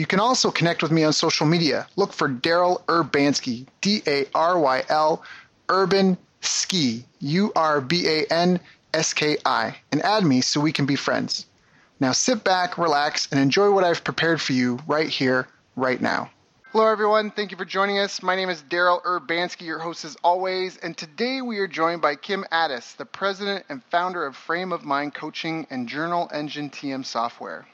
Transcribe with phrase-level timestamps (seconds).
[0.00, 1.86] You can also connect with me on social media.
[1.96, 5.22] Look for Daryl Urbanski, D A R Y L,
[5.68, 8.60] Urban Ski, U R B A N
[8.94, 11.44] S K I, and add me so we can be friends.
[12.00, 16.30] Now sit back, relax, and enjoy what I've prepared for you right here, right now.
[16.72, 17.30] Hello, everyone.
[17.30, 18.22] Thank you for joining us.
[18.22, 22.14] My name is Daryl Urbanski, your host as always, and today we are joined by
[22.14, 27.04] Kim Ades, the president and founder of Frame of Mind Coaching and Journal Engine TM
[27.04, 27.66] Software.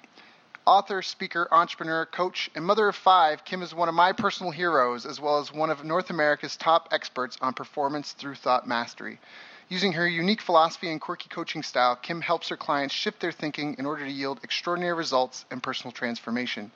[0.66, 5.06] Author, speaker, entrepreneur, coach, and mother of five, Kim is one of my personal heroes,
[5.06, 9.20] as well as one of North America's top experts on performance through thought mastery.
[9.68, 13.76] Using her unique philosophy and quirky coaching style, Kim helps her clients shift their thinking
[13.78, 16.72] in order to yield extraordinary results and personal transformation.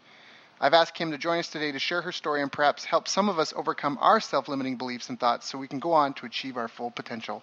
[0.60, 3.28] I've asked Kim to join us today to share her story and perhaps help some
[3.28, 6.26] of us overcome our self limiting beliefs and thoughts so we can go on to
[6.26, 7.42] achieve our full potential.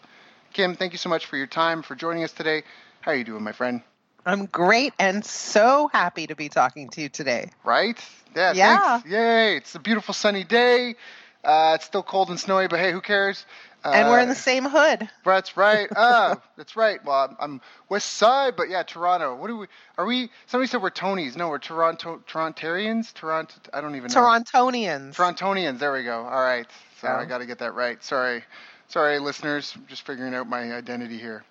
[0.53, 2.63] Kim, thank you so much for your time, for joining us today.
[3.01, 3.81] How are you doing, my friend?
[4.27, 7.49] I'm great and so happy to be talking to you today.
[7.63, 7.97] Right?
[8.35, 8.51] Yeah.
[8.53, 8.99] Yeah.
[8.99, 9.09] Thanks.
[9.09, 9.55] Yay!
[9.55, 10.95] It's a beautiful sunny day.
[11.45, 13.45] Uh, it's still cold and snowy, but hey, who cares?
[13.85, 15.07] Uh, and we're in the same hood.
[15.23, 15.87] That's right.
[15.95, 17.03] Ah, that's right.
[17.05, 19.33] Well, I'm, I'm, West Side, but yeah, Toronto.
[19.33, 19.67] What do we?
[19.97, 20.29] Are we?
[20.47, 21.37] Somebody said we're Tonys.
[21.37, 23.13] No, we're Toronto Torontarians.
[23.13, 23.55] Toronto.
[23.71, 24.19] I don't even know.
[24.19, 25.15] Torontonians.
[25.15, 25.79] Torontonians.
[25.79, 26.25] There we go.
[26.25, 26.67] All right.
[26.99, 27.07] So.
[27.07, 28.03] I got to get that right.
[28.03, 28.43] Sorry,
[28.89, 29.71] sorry, listeners.
[29.73, 31.45] I'm just figuring out my identity here.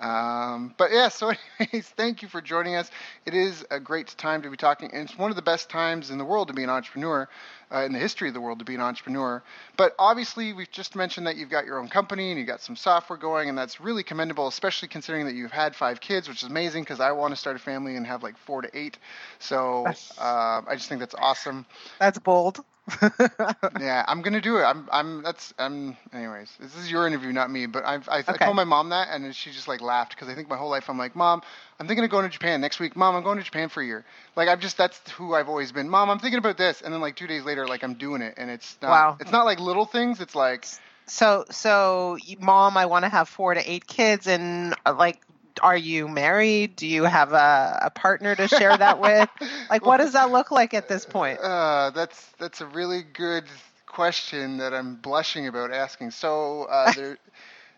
[0.00, 2.90] Um, but yeah, so anyways, thank you for joining us.
[3.26, 6.10] It is a great time to be talking, and it's one of the best times
[6.10, 7.28] in the world to be an entrepreneur,
[7.72, 9.42] uh, in the history of the world to be an entrepreneur.
[9.76, 12.76] But obviously, we've just mentioned that you've got your own company and you've got some
[12.76, 16.48] software going, and that's really commendable, especially considering that you've had five kids, which is
[16.48, 18.98] amazing because I want to start a family and have like four to eight.
[19.38, 21.66] So uh, I just think that's awesome.
[21.98, 22.64] That's bold.
[23.80, 24.62] yeah, I'm gonna do it.
[24.62, 25.22] I'm, I'm.
[25.22, 25.54] That's.
[25.58, 25.96] I'm.
[26.12, 27.66] Anyways, this is your interview, not me.
[27.66, 28.44] But I've, I, I Okay.
[28.44, 30.88] told my mom that, and she just like laughed because I think my whole life
[30.88, 31.42] I'm like, Mom,
[31.78, 32.96] I'm thinking of going to Japan next week.
[32.96, 34.04] Mom, I'm going to Japan for a year.
[34.36, 35.88] Like I've just that's who I've always been.
[35.88, 38.34] Mom, I'm thinking about this, and then like two days later, like I'm doing it,
[38.36, 38.90] and it's not.
[38.90, 39.16] Wow.
[39.20, 40.20] It's not like little things.
[40.20, 40.66] It's like
[41.06, 45.20] So, so mom, I want to have four to eight kids, and uh, like,
[45.62, 46.76] are you married?
[46.76, 49.28] Do you have a, a partner to share that with?
[49.70, 51.38] Like, what does that look like at this point?
[51.38, 53.44] Uh, that's that's a really good
[53.86, 56.10] question that I'm blushing about asking.
[56.10, 57.18] So uh, there,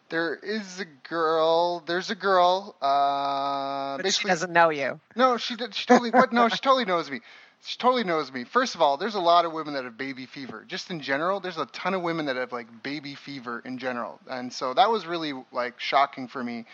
[0.08, 1.80] there is a girl.
[1.86, 2.76] There's a girl.
[2.80, 5.00] Uh, But she doesn't know you.
[5.16, 5.56] no, she.
[5.72, 6.10] She totally.
[6.10, 6.32] What?
[6.32, 7.20] No, she totally knows me.
[7.64, 8.42] She totally knows me.
[8.44, 10.64] First of all, there's a lot of women that have baby fever.
[10.66, 14.18] Just in general, there's a ton of women that have like baby fever in general,
[14.28, 16.64] and so that was really like shocking for me.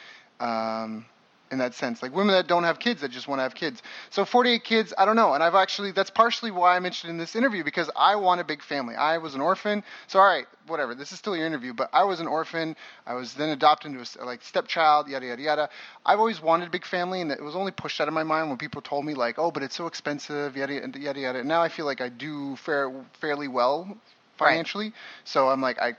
[0.40, 1.06] Um,
[1.50, 3.82] in that sense, like women that don't have kids that just want to have kids.
[4.10, 5.34] So 48 kids, I don't know.
[5.34, 8.44] And I've actually, that's partially why I'm interested in this interview because I want a
[8.44, 8.94] big family.
[8.94, 9.82] I was an orphan.
[10.06, 10.94] So, all right, whatever.
[10.94, 12.76] This is still your interview, but I was an orphan.
[13.06, 15.68] I was then adopted into a like stepchild, yada, yada, yada.
[16.04, 18.48] I've always wanted a big family and it was only pushed out of my mind
[18.48, 21.44] when people told me like, oh, but it's so expensive, yada, yada, yada, yada.
[21.44, 23.96] Now I feel like I do fair, fairly well
[24.36, 24.92] financially.
[25.24, 25.96] So I'm like, I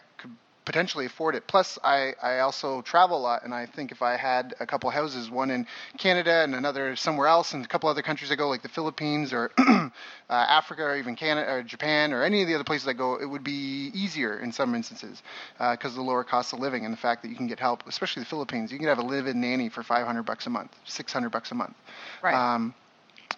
[0.69, 1.47] potentially afford it.
[1.47, 4.88] Plus, I, I also travel a lot, and I think if I had a couple
[4.91, 5.66] houses, one in
[5.97, 9.34] Canada and another somewhere else, and a couple other countries I go, like the Philippines
[9.34, 9.90] or uh,
[10.30, 13.25] Africa or even Canada or Japan or any of the other places I go, it
[13.25, 15.24] would be easier in some instances
[15.57, 17.88] because of the lower cost of living and the fact that you can get help,
[17.88, 18.72] especially the Philippines.
[18.72, 21.74] You can have a live-in nanny for 500 bucks a month, 600 bucks a month.
[22.22, 22.36] Right.
[22.36, 22.75] Um,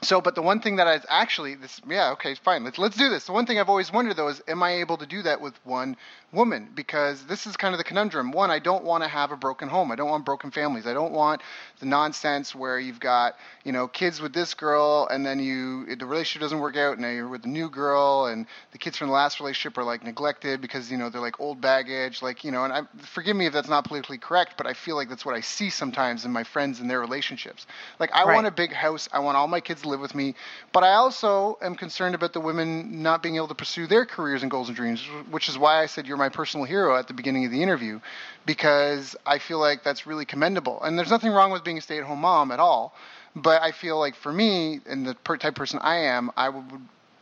[0.04, 3.10] so, but the one thing that I actually, this, yeah, okay, fine, let's let's do
[3.10, 3.26] this.
[3.26, 5.54] The one thing I've always wondered though is, am I able to do that with
[5.64, 5.96] one
[6.34, 6.70] woman?
[6.74, 8.32] Because this is kind of the conundrum.
[8.32, 9.92] One, I don't want to have a broken home.
[9.92, 10.88] I don't want broken families.
[10.88, 11.42] I don't want
[11.80, 16.06] the nonsense where you've got, you know, kids with this girl, and then you the
[16.08, 19.08] relationship doesn't work out, and now you're with a new girl, and the kids from
[19.10, 22.52] the last relationship are like neglected because you know they're like old baggage, like you
[22.52, 22.64] know.
[22.64, 25.36] And I, forgive me if that's not politically correct, but I feel like that's what
[25.36, 27.68] I see sometimes in my friends and their relationships.
[28.00, 28.34] Like I Right.
[28.34, 29.08] want a big house.
[29.12, 30.36] I want all my kids kids live with me.
[30.72, 34.42] But I also am concerned about the women not being able to pursue their careers
[34.42, 37.14] and goals and dreams, which is why I said you're my personal hero at the
[37.14, 38.00] beginning of the interview,
[38.46, 40.82] because I feel like that's really commendable.
[40.82, 42.96] And there's nothing wrong with being a stay-at-home mom at all.
[43.36, 46.66] But I feel like for me and the type person I am, I would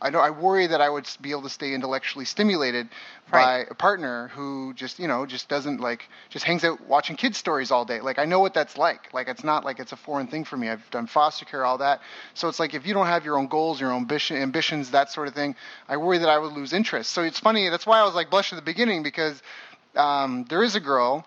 [0.02, 2.88] I know I worry that I would be able to stay intellectually stimulated
[3.32, 3.64] Right.
[3.66, 7.38] by a partner who just you know just doesn't like just hangs out watching kids
[7.38, 8.00] stories all day.
[8.00, 9.12] Like I know what that's like.
[9.14, 10.68] Like it's not like it's a foreign thing for me.
[10.68, 12.00] I've done foster care, all that.
[12.34, 15.10] So it's like if you don't have your own goals, your own ambition, ambitions, that
[15.12, 15.54] sort of thing,
[15.88, 17.12] I worry that I would lose interest.
[17.12, 17.68] So it's funny.
[17.68, 19.40] That's why I was like blush at the beginning because
[19.94, 21.24] um, there is a girl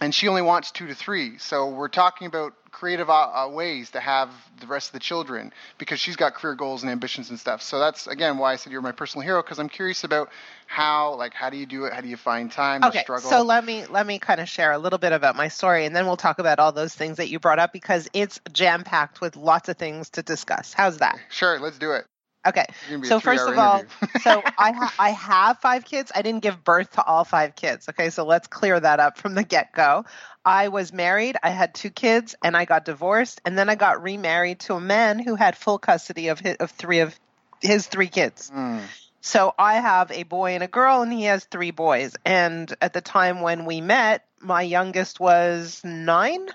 [0.00, 1.38] and she only wants two to three.
[1.38, 4.28] So we're talking about creative uh, uh, ways to have
[4.60, 7.62] the rest of the children because she's got career goals and ambitions and stuff.
[7.62, 10.30] So that's again why I said you're my personal hero because I'm curious about
[10.66, 11.92] how like how do you do it?
[11.92, 12.82] How do you find time?
[12.84, 13.30] Okay, struggle.
[13.30, 15.94] so let me let me kind of share a little bit about my story, and
[15.94, 19.20] then we'll talk about all those things that you brought up because it's jam packed
[19.20, 20.72] with lots of things to discuss.
[20.72, 21.18] How's that?
[21.30, 22.04] sure, let's do it.
[22.46, 23.82] Okay, It's gonna be a so first of all,
[24.22, 26.12] so I ha- I have five kids.
[26.14, 27.88] I didn't give birth to all five kids.
[27.88, 30.04] Okay, so let's clear that up from the get go.
[30.44, 31.36] I was married.
[31.42, 34.80] I had two kids, and I got divorced, and then I got remarried to a
[34.80, 37.18] man who had full custody of his, of three of
[37.62, 38.50] his three kids.
[38.50, 38.80] Hmm.
[39.22, 42.14] So I have a boy and a girl, and he has three boys.
[42.26, 46.46] And at the time when we met, my youngest was nine,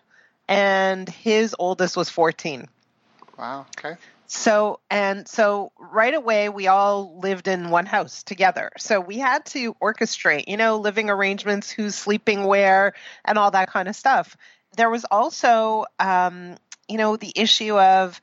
[0.47, 2.67] and his oldest was 14.
[3.39, 3.65] Wow.
[3.77, 3.95] Okay.
[4.31, 8.69] So, and so right away, we all lived in one house together.
[8.77, 12.93] So we had to orchestrate, you know, living arrangements, who's sleeping where,
[13.25, 14.37] and all that kind of stuff.
[14.77, 18.21] There was also, um, you know, the issue of,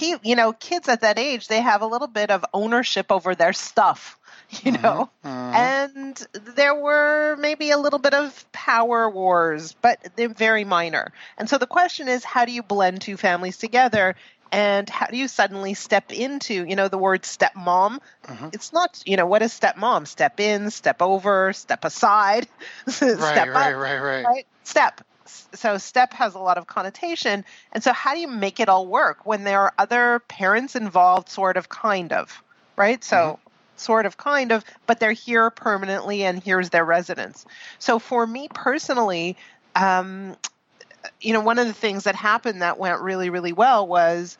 [0.00, 3.52] you know, kids at that age, they have a little bit of ownership over their
[3.52, 4.18] stuff,
[4.64, 5.10] you know?
[5.24, 5.54] Mhm.
[5.54, 11.12] And there were maybe a little bit of power wars, but they're very minor.
[11.38, 14.16] And so the question is how do you blend two families together?
[14.52, 18.00] And how do you suddenly step into, you know, the word stepmom?
[18.26, 18.54] Mhm.
[18.54, 20.06] It's not, you know, what is stepmom?
[20.06, 22.48] Step in, step over, step aside,
[22.88, 24.46] step right, up, right, right, right, right?
[24.64, 25.00] Step.
[25.54, 27.44] So step has a lot of connotation.
[27.72, 31.28] And so how do you make it all work when there are other parents involved,
[31.28, 32.42] sort of, kind of,
[32.76, 33.02] right?
[33.04, 33.38] So
[33.76, 37.46] sort of, kind of, but they're here permanently and here's their residence.
[37.78, 39.36] So for me personally,
[39.76, 40.36] um,
[41.20, 44.38] you know, one of the things that happened that went really, really well was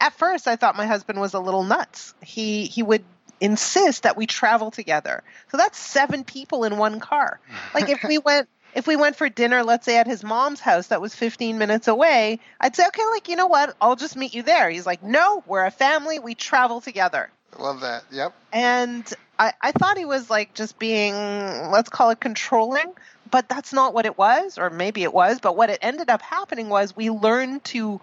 [0.00, 2.14] at first I thought my husband was a little nuts.
[2.22, 3.04] He he would
[3.40, 5.22] insist that we travel together.
[5.50, 7.40] So that's seven people in one car.
[7.74, 10.88] Like if we went if we went for dinner, let's say at his mom's house
[10.88, 13.74] that was 15 minutes away, I'd say, okay, like, you know what?
[13.80, 14.70] I'll just meet you there.
[14.70, 16.18] He's like, no, we're a family.
[16.18, 17.30] We travel together.
[17.58, 18.04] Love that.
[18.12, 18.32] Yep.
[18.52, 22.92] And I, I thought he was like just being, let's call it controlling,
[23.30, 25.40] but that's not what it was, or maybe it was.
[25.40, 28.00] But what it ended up happening was we learned to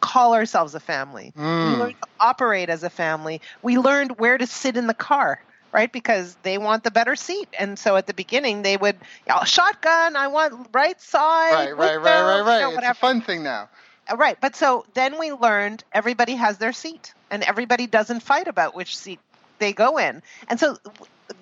[0.00, 1.34] call ourselves a family.
[1.62, 1.78] We Mm.
[1.78, 3.40] learned to operate as a family.
[3.62, 5.40] We learned where to sit in the car,
[5.72, 5.92] right?
[5.92, 7.48] Because they want the better seat.
[7.58, 8.96] And so at the beginning, they would,
[9.28, 11.52] "Oh, shotgun, I want right side.
[11.52, 12.60] Right, right, window," right, right, you right.
[12.60, 13.68] know, it's a fun thing now.
[14.10, 14.36] Uh, Right.
[14.40, 18.96] But so then we learned everybody has their seat and everybody doesn't fight about which
[18.96, 19.20] seat
[19.58, 20.22] they go in.
[20.48, 20.76] And so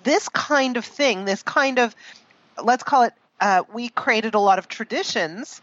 [0.03, 1.95] this kind of thing, this kind of,
[2.61, 5.61] let's call it, uh, we created a lot of traditions,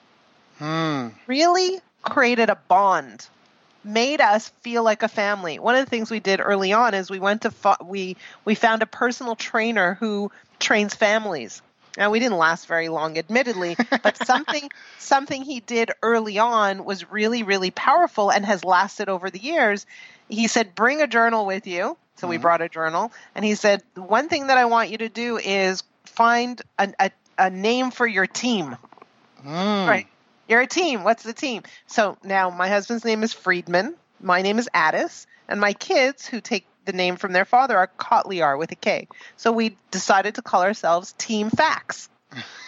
[0.59, 1.09] Hmm.
[1.27, 3.29] really created a bond.
[3.85, 5.59] Made us feel like a family.
[5.59, 8.55] One of the things we did early on is we went to fo- we we
[8.55, 11.63] found a personal trainer who trains families.
[11.97, 17.11] Now we didn't last very long, admittedly, but something something he did early on was
[17.11, 19.87] really really powerful and has lasted over the years.
[20.29, 22.41] He said, "Bring a journal with you." So we Mhm.
[22.41, 25.83] brought a journal, and he said, one thing that I want you to do is
[26.07, 28.77] find a, a, a name for your team."
[29.43, 29.89] Hmm.
[29.89, 30.07] Right.
[30.49, 31.05] You're a team.
[31.05, 31.63] What's the team?
[31.87, 33.95] So now my husband's name is Friedman.
[34.21, 35.27] My name is Ades.
[35.49, 39.09] And my kids, who take the name from their father, are Kotliar with a K.
[39.37, 42.09] So we decided to call ourselves Team Facts.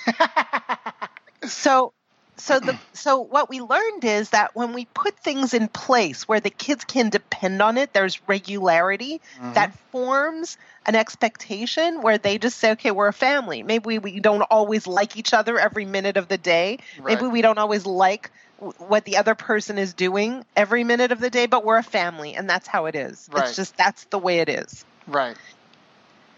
[1.46, 1.92] So
[2.38, 6.40] so the so what we learned is that when we put things in place where
[6.40, 9.54] the kids can depend on it, there's regularity Mhm.
[9.54, 13.62] that forms an expectation where they just say, okay, we're a family.
[13.62, 16.78] Maybe we, we don't always like each other every minute of the day.
[16.98, 17.14] Right.
[17.14, 21.30] Maybe we don't always like what the other person is doing every minute of the
[21.30, 23.28] day, but we're a family, and that's how it is.
[23.30, 23.46] Right.
[23.46, 24.84] It's just that's the way it is.
[25.06, 25.36] Right.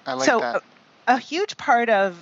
[0.07, 0.63] I like so that.
[1.07, 2.15] A, a huge part of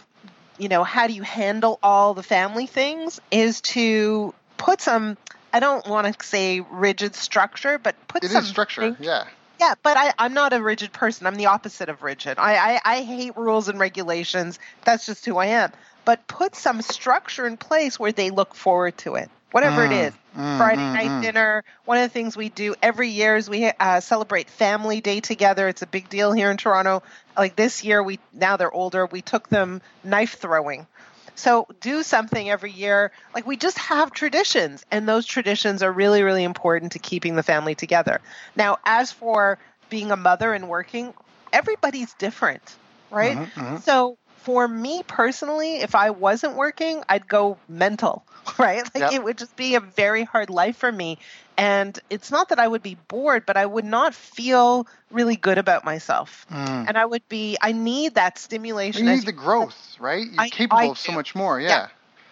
[0.58, 5.16] you know how do you handle all the family things is to put some.
[5.52, 8.96] I don't want to say rigid structure, but put It some is structure.
[9.00, 9.24] Yeah.
[9.58, 11.26] yeah, but I, I'm not a rigid person.
[11.26, 12.38] I'm the opposite of rigid.
[12.38, 14.58] I, I, I hate rules and regulations.
[14.84, 15.72] That's just who I am.
[16.04, 19.30] But put some structure in place where they look forward to it.
[19.50, 20.14] Whatever it Mm, is.
[20.36, 21.20] mm, Friday mm, night mm.
[21.20, 21.62] dinner.
[21.84, 25.68] One of the things we do every year is we uh, celebrate Family Day together.
[25.68, 27.02] It's a big deal here in Toronto.
[27.36, 29.06] Like this year, we now they're older.
[29.06, 30.86] We took them knife throwing.
[31.34, 33.12] So do something every year.
[33.34, 37.42] Like we just have traditions, and those traditions are really, really important to keeping the
[37.42, 38.20] family together.
[38.56, 41.14] Now, as for being a mother and working,
[41.52, 42.78] everybody's different,
[43.10, 43.38] right?
[43.38, 43.82] Mhm, mhm.
[43.82, 48.24] So for me personally, if I wasn't working, I'd go mental,
[48.58, 48.82] right?
[48.94, 49.12] Like Yep.
[49.12, 51.18] it would just be a very hard life for me.
[51.56, 55.58] And it's not that I would be bored, but I would not feel really good
[55.58, 56.46] about myself.
[56.50, 56.88] Mm.
[56.88, 59.06] And I would be, I need that stimulation.
[59.06, 60.24] You need the growth, right?
[60.30, 61.60] You're I- capable I of so much more.
[61.60, 61.68] Yeah.
[61.68, 61.88] Yeah.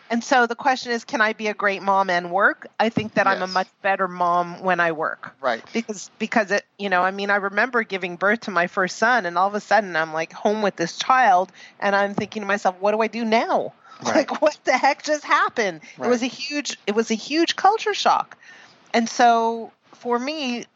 [0.09, 2.69] And so the question is, can I be a great mom and work?
[2.79, 5.63] I think that I'm a much better mom when I work Right.
[5.73, 9.27] because because it you know I mean I remember giving birth to my first son
[9.27, 12.47] and all of a sudden I'm like home with this child and I'm thinking to
[12.47, 13.73] myself what do I do now
[14.03, 14.15] Right.
[14.31, 17.95] like what the heck just happened it was a huge it was a huge culture
[17.95, 18.37] shock
[18.95, 20.67] and so for me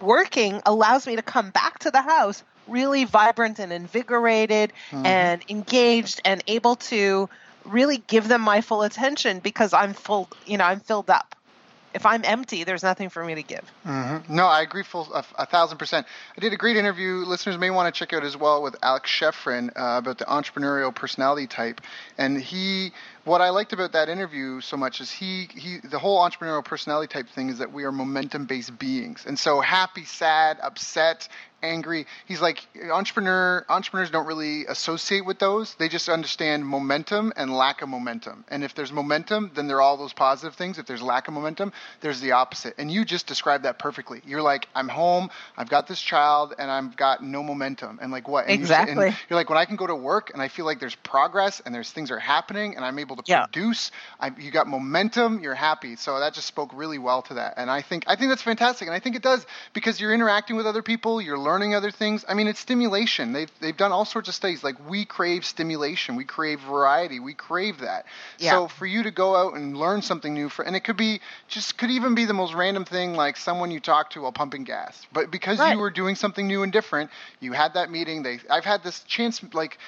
[0.00, 5.06] working allows me to come back to the house really vibrant and invigorated Mhm.
[5.06, 7.28] and engaged and able to
[7.64, 11.34] really give them my full attention because I'm full you know I'm filled up
[11.94, 15.24] if I'm empty there's nothing for me to give hmm No, I agree full a,
[15.38, 16.06] a thousand percent.
[16.36, 17.24] I did a great interview.
[17.26, 20.94] Listeners may want to check out as well with Alex Charfen uh, about the entrepreneurial
[20.94, 21.80] personality type.
[22.16, 22.92] And he,
[23.24, 27.12] what I liked about that interview so much is he, he, the whole entrepreneurial personality
[27.12, 29.24] type thing is that we are momentum based beings.
[29.26, 31.28] And so happy, sad, upset,
[31.62, 32.06] angry.
[32.26, 33.64] He's like entrepreneur.
[33.68, 35.74] Entrepreneurs don't really associate with those.
[35.76, 38.44] They just understand momentum and lack of momentum.
[38.48, 40.78] And if there's momentum, then there are all those positive things.
[40.78, 42.74] If there's lack of momentum, there's the opposite.
[42.78, 44.20] And you just described that perfectly.
[44.26, 45.30] You're like, I'm home.
[45.56, 47.98] I've got this child, and I've got no momentum.
[48.02, 48.44] And like what?
[48.46, 49.06] And you- Exactly.
[49.08, 51.60] and you're like, when I can go to work and I feel like there's progress
[51.64, 53.46] and there's things are happening, and I'm able to Yeah.
[53.46, 53.90] produce.
[54.20, 55.40] I, you got momentum.
[55.42, 55.96] You're happy.
[55.96, 57.54] So that just spoke really well to that.
[57.56, 58.88] And I think I think that's fantastic.
[58.88, 61.20] And I think it does because you're interacting with other people.
[61.20, 62.24] You're learning other things.
[62.28, 63.32] I mean, it's stimulation.
[63.32, 64.64] They've they've done all sorts of studies.
[64.64, 66.16] Like we crave stimulation.
[66.16, 67.20] We crave variety.
[67.20, 68.06] We crave that.
[68.38, 68.52] Yeah.
[68.52, 71.20] So for you to go out and learn something new, for and it could be
[71.48, 74.64] just could even be the most random thing, like someone you talk to while pumping
[74.64, 75.06] gas.
[75.12, 75.72] But because Right.
[75.74, 78.22] you were doing something new and different, you had that meeting.
[78.22, 79.78] They I've had this chance like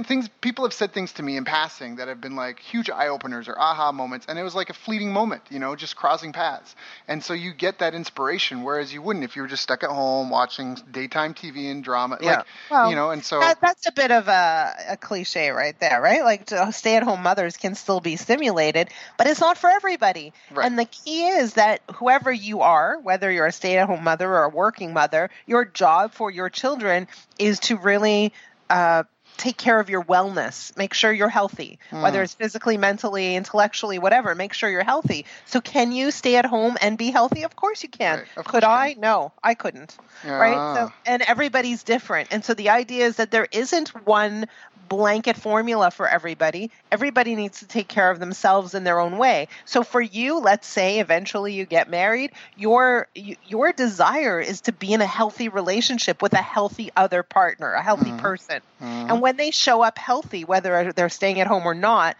[0.00, 3.08] things people have said things to me in passing that have been like huge eye
[3.08, 6.32] openers or aha moments and it was like a fleeting moment you know just crossing
[6.32, 6.74] paths
[7.06, 9.90] and so you get that inspiration whereas you wouldn't if you were just stuck at
[9.90, 12.36] home watching daytime tv and drama Yeah.
[12.36, 15.78] like Well, you know and so That, that's a bit of a, a cliche right
[15.80, 16.22] there, right?
[16.22, 20.32] Like stay at home mothers can still be stimulated, but it's not for everybody.
[20.50, 20.66] Right.
[20.66, 24.28] And the key is that whoever you are, whether you're a stay at home mother
[24.28, 27.08] or a working mother, your job for your children
[27.38, 28.32] is to really
[28.70, 29.02] uh,
[29.36, 30.76] take care of your wellness.
[30.76, 32.24] Make sure you're healthy, whether Mm.
[32.24, 34.34] it's physically, mentally, intellectually, whatever.
[34.34, 35.26] Make sure you're healthy.
[35.46, 37.42] So, can you stay at home and be healthy?
[37.42, 38.18] Of course you can.
[38.18, 38.94] Right, Could course I?
[38.98, 40.74] No, I couldn't right Ah.
[40.74, 44.46] so and everybody's different and so the idea is that there isn't one
[44.92, 46.70] blanket formula for everybody.
[46.90, 49.48] Everybody needs to take care of themselves in their own way.
[49.64, 54.92] So for you let's say eventually you get married your your desire is to be
[54.92, 58.18] in a healthy relationship with a healthy other partner a healthy Mhm.
[58.18, 58.60] person.
[58.82, 59.10] Mhm.
[59.10, 62.16] and when they show up healthy whether they're staying at home or not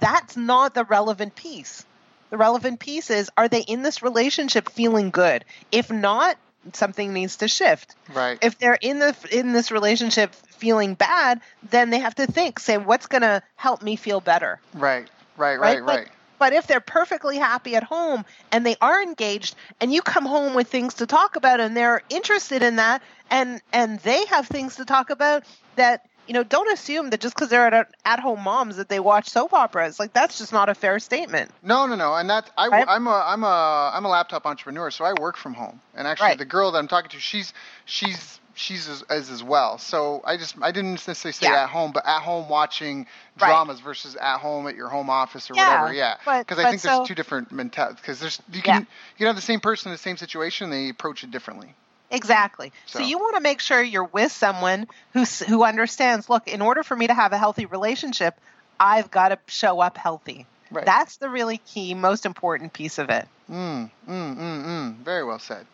[0.00, 1.84] that's not the relevant piece.
[2.30, 5.44] The relevant piece is are they in this relationship feeling good?
[5.70, 6.36] If not
[6.74, 7.94] something needs to shift.
[8.12, 8.38] Right.
[8.42, 12.78] If they're in the in this relationship feeling bad then they have to think say
[12.78, 14.58] what's going to help me feel better?
[14.74, 15.82] Right right right?
[15.82, 16.04] right?
[16.04, 20.26] But- but if they're perfectly happy at home and they are engaged and you come
[20.26, 24.46] home with things to talk about and they're interested in that and and they have
[24.46, 25.44] things to talk about
[25.76, 29.00] that you know don't assume that just because they're at at home moms that they
[29.00, 32.50] watch soap operas like that's just not a fair statement No, no, no, and that
[32.56, 32.84] I, Right?
[32.88, 35.80] I'm a I'm a I'm a laptop entrepreneur, so I work from home.
[35.94, 36.38] And actually, Right.
[36.38, 37.52] the girl that I'm talking to, she's
[37.84, 39.78] she's she's as, as as well.
[39.78, 41.64] So I just I didn't necessarily say Yeah.
[41.64, 43.06] at home, but at home watching
[43.40, 43.48] Right.
[43.48, 45.92] dramas versus at home at your home office or Yeah, whatever.
[45.92, 48.00] Yeah, because I think so- there's two different mentalities.
[48.00, 48.78] Because there's you can Yeah.
[48.80, 48.86] you
[49.18, 51.74] can have the same person in the same situation, they approach it differently.
[52.10, 52.72] Exactly.
[52.86, 56.28] So, So- you want to make sure you're with someone who who understands.
[56.28, 58.38] Look, in order for me to have a healthy relationship,
[58.78, 60.46] I've got to show up healthy.
[60.70, 60.84] Right.
[60.84, 63.26] That's the really key, most important piece of it.
[63.50, 64.96] Mm, mm, mm, mm.
[64.96, 65.66] Very well said.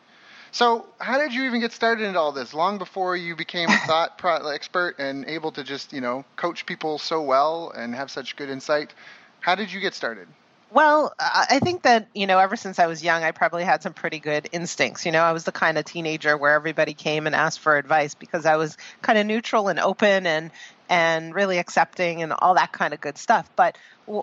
[0.50, 2.52] So, how did you even get started into all this?
[2.52, 6.66] Long before you became a thought pro- expert and able to just, you know, coach
[6.66, 8.92] people so well and have such good insight,
[9.40, 10.28] how did you get started?
[10.72, 13.92] Well, I think that, you know, ever since I was young, I probably had some
[13.92, 15.04] pretty good instincts.
[15.04, 18.14] You know, I was the kind of teenager where everybody came and asked for advice
[18.14, 20.50] because I was kind of neutral and open and,
[20.88, 23.48] and really accepting and all that kind of good stuff.
[23.56, 23.76] But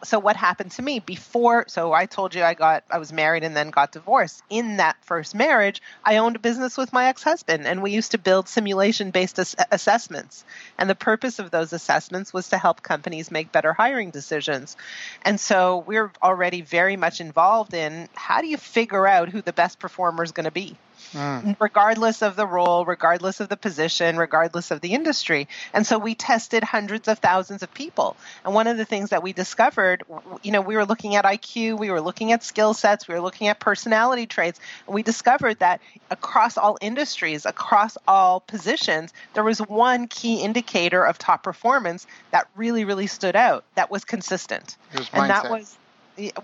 [0.03, 3.43] so what happened to me before so I told you I got I was married
[3.43, 4.43] and then got divorced.
[4.49, 8.17] In that first marriage, I owned a business with my ex-husband and we used to
[8.17, 10.43] build simulation-based ass- assessments.
[10.77, 14.75] And the purpose of those assessments was to help companies make better hiring decisions.
[15.23, 19.53] And so we're already very much involved in how do you figure out who the
[19.53, 20.75] best performer is going to be?
[21.13, 21.55] Mm.
[21.59, 25.47] regardless of the role, regardless of the position, regardless of the industry.
[25.73, 28.15] And so we tested hundreds of thousands of people.
[28.45, 30.03] And one of the things that we discovered,
[30.43, 33.21] you know, we were looking at IQ, we were looking at skill sets, we were
[33.21, 39.43] looking at personality traits, and we discovered that across all industries, across all positions, there
[39.43, 44.77] was one key indicator of top performance that really, really stood out that was consistent.
[44.95, 45.77] Was and that was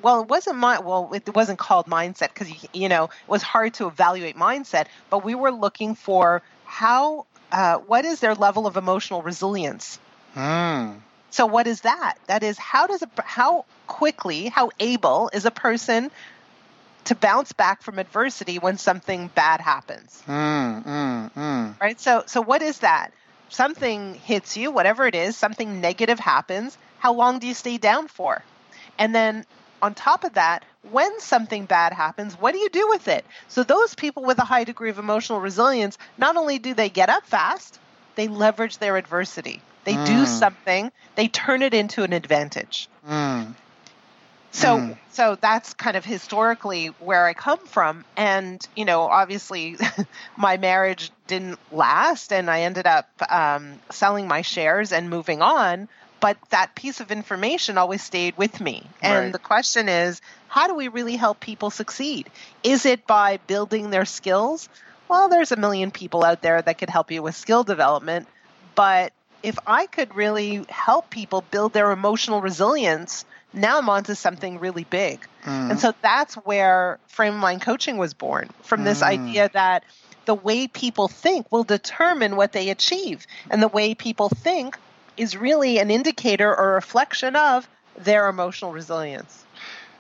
[0.02, 3.74] well it wasn't my well it wasn't called mindset because you know it was hard
[3.74, 8.76] to evaluate mindset but we were looking for how uh, what is their level of
[8.76, 10.00] emotional resilience?
[10.36, 11.00] Mm.
[11.30, 12.16] so what is that?
[12.28, 16.12] That is how does a, how quickly how able is a person
[17.06, 20.22] to bounce back from adversity when something bad happens?
[20.28, 21.80] Mm, mm, mm.
[21.80, 22.00] right?
[22.00, 23.12] So so what is that?
[23.50, 28.08] Something hits you whatever it is something negative happens how long do you stay down
[28.08, 28.42] for?
[28.98, 29.46] And then
[29.86, 33.24] on top of that, when something bad happens, what do you do with it?
[33.50, 37.10] So, those people with a high degree of emotional resilience, not only do they get
[37.10, 37.80] up fast,
[38.16, 39.62] they leverage their adversity.
[39.84, 40.06] They mm.
[40.08, 42.90] do something, they turn it into an advantage.
[43.08, 43.54] Mm.
[44.52, 44.98] So, mm.
[45.12, 48.06] so that's kind of historically where I come from.
[48.18, 49.78] And, you know, obviously
[50.38, 55.90] my marriage didn't last and I ended up um, selling my shares and moving on
[56.26, 58.82] but that piece of information always stayed with me.
[59.00, 59.32] And right.
[59.32, 62.32] the question is, how do we really help people succeed?
[62.64, 64.68] Is it by building their skills?
[65.08, 68.28] Well, there's a million people out there that could help you with skill development,
[68.74, 69.14] but
[69.44, 74.84] if I could really help people build their emotional resilience, now I'm onto something really
[74.84, 75.20] big.
[75.44, 75.70] Mm.
[75.70, 79.10] And so that's where frame mind coaching was born from this mm.
[79.10, 79.84] idea that
[80.26, 83.28] the way people think will determine what they achieve.
[83.52, 84.80] And the way people think
[85.18, 89.46] is really an indicator or reflection of their emotional resilience.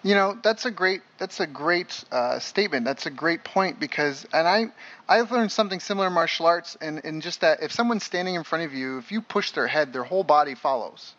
[0.03, 2.85] You know, that's a great that's a great uh, statement.
[2.85, 4.67] That's a great point because, and I
[5.09, 8.43] I've learned something similar in martial arts, and, and just that if someone's standing in
[8.43, 11.15] front of you, if you push their head, their whole body follows.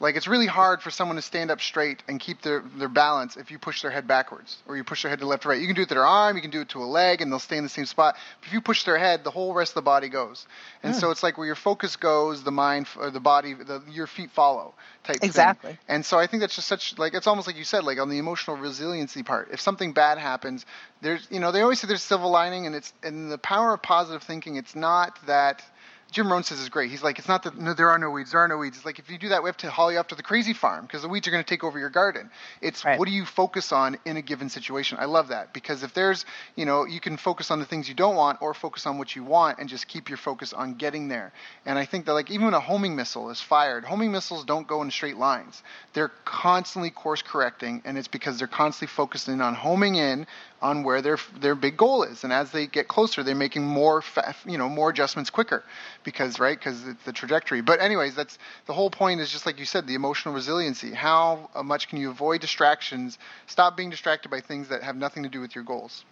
[0.00, 3.36] Like it's really hard for someone to stand up straight and keep their, their balance
[3.36, 5.60] if you push their head backwards or you push their head to left or right.
[5.60, 7.32] You can do it to their arm, you can do it to a leg, and
[7.32, 8.16] they'll stay in the same spot.
[8.40, 10.46] But if you push their head, the whole rest of the body goes.
[10.82, 11.00] And hmm.
[11.00, 14.30] so it's like where your focus goes, the mind or the body, the, your feet
[14.30, 15.70] follow type exactly.
[15.70, 15.78] Thing.
[15.88, 18.08] And so I think that's just such like it's almost like you said, like on
[18.08, 19.48] the emotional resiliency part.
[19.52, 20.64] If something bad happens,
[21.00, 23.82] there's you know they always say there's silver lining, and it's and the power of
[23.82, 24.56] positive thinking.
[24.56, 25.62] It's not that
[26.10, 26.90] Jim Rohn says is great.
[26.90, 28.78] He's like, it's not that no, there are no weeds, there are no weeds.
[28.78, 30.54] It's like if you do that, we have to haul you off to the crazy
[30.54, 32.30] farm because the weeds are going to take over your garden.
[32.62, 32.98] It's right.
[32.98, 34.96] what do you focus on in a given situation.
[35.00, 36.24] I love that because if there's,
[36.56, 39.14] you know, you can focus on the things you don't want or focus on what
[39.14, 41.32] you want and just keep your focus on getting there.
[41.66, 44.66] And I think that like even when a homing missile is fired, homing missiles don't
[44.66, 45.62] go in straight lines.
[45.92, 50.26] They're constantly course correcting, and it's because they're constantly focusing on homing in
[50.60, 52.24] on where their their big goal is.
[52.24, 55.64] And as they get closer, they're making more fa- you know more adjustments quicker
[56.04, 57.60] because right because it's the trajectory.
[57.60, 60.92] But anyways, that's the whole point is just like you said, the emotional resiliency.
[60.92, 63.18] How much can you avoid distractions?
[63.46, 66.04] Stop being distracted by things that have nothing to do with your goals.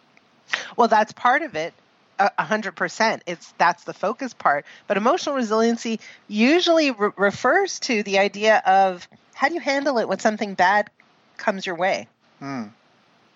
[0.76, 1.74] Well, that's part of it.
[2.18, 3.22] A hundred percent.
[3.26, 4.64] It's that's the focus part.
[4.86, 10.08] But emotional resiliency usually re- refers to the idea of how do you handle it
[10.08, 10.88] when something bad
[11.36, 12.08] comes your way.
[12.38, 12.64] Hmm.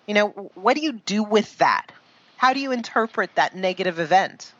[0.07, 1.91] You know, what do you do with that?
[2.37, 4.51] How do you interpret that negative event?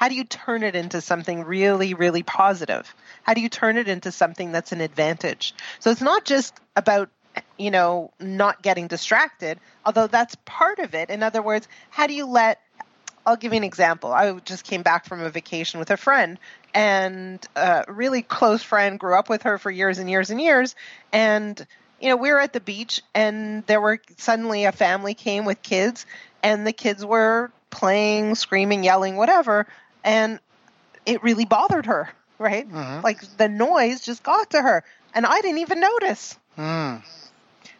[0.00, 2.94] How do you turn it into something really, really positive?
[3.22, 5.54] How do you turn it into something that's an advantage?
[5.78, 7.10] So it's not just about,
[7.58, 11.10] you know, not getting distracted, although that's part of it.
[11.10, 12.62] In other words, how do you let
[13.26, 14.10] I'll give you an example.
[14.10, 16.38] I just came back from a vacation with a friend,
[16.72, 20.74] and a really close friend grew up with her for years and years and years.
[21.12, 21.66] And
[22.00, 25.60] you know, we were at the beach and there were suddenly a family came with
[25.60, 26.06] kids
[26.42, 29.66] and the kids were playing, screaming, yelling, whatever.
[30.04, 30.40] And
[31.06, 32.68] it really bothered her, right?
[32.68, 33.02] Mm-hmm.
[33.02, 34.84] Like the noise just got to her
[35.14, 36.38] and I didn't even notice.
[36.56, 37.02] Mm.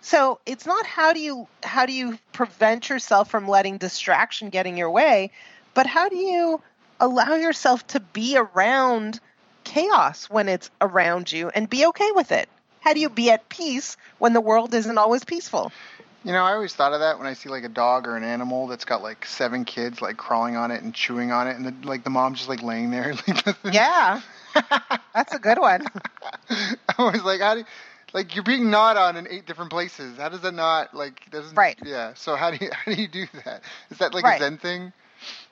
[0.00, 4.76] So it's not how do you how do you prevent yourself from letting distraction getting
[4.76, 5.30] your way,
[5.74, 6.62] but how do you
[6.98, 9.20] allow yourself to be around
[9.64, 12.48] chaos when it's around you and be okay with it?
[12.80, 15.70] How do you be at peace when the world isn't always peaceful?
[16.22, 18.24] You know, I always thought of that when I see like a dog or an
[18.24, 21.64] animal that's got like seven kids like crawling on it and chewing on it, and
[21.64, 23.14] the, like the mom's just like laying there.
[23.26, 24.20] Like, yeah.
[25.14, 25.86] That's a good one.
[26.50, 27.66] I was like, how do you,
[28.12, 30.18] like you're being gnawed on in eight different places.
[30.18, 31.78] How does that not like doesn't Right.
[31.84, 32.14] Yeah.
[32.14, 33.62] So how do you how do you do that?
[33.90, 34.40] Is that like Right.
[34.40, 34.92] a Zen thing?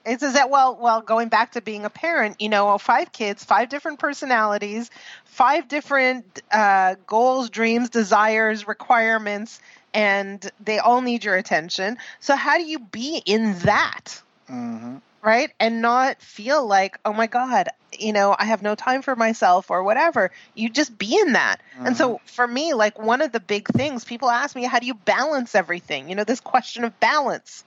[0.04, 3.44] It's is that well, well, going back to being a parent, you know, five kids,
[3.44, 4.90] five different personalities,
[5.24, 9.60] five different uh, goals, dreams, desires, requirements,
[9.98, 11.98] and they all need your attention.
[12.20, 14.96] So how do you be in that, Mm-hmm.
[15.22, 19.16] right, and not feel like, oh my god, you know, I have no time for
[19.16, 20.30] myself or whatever.
[20.54, 21.62] You just be in that.
[21.84, 24.86] And so for me, like one of the big things people ask me, how do
[24.86, 26.08] you balance everything?
[26.08, 27.64] You know, this question of balance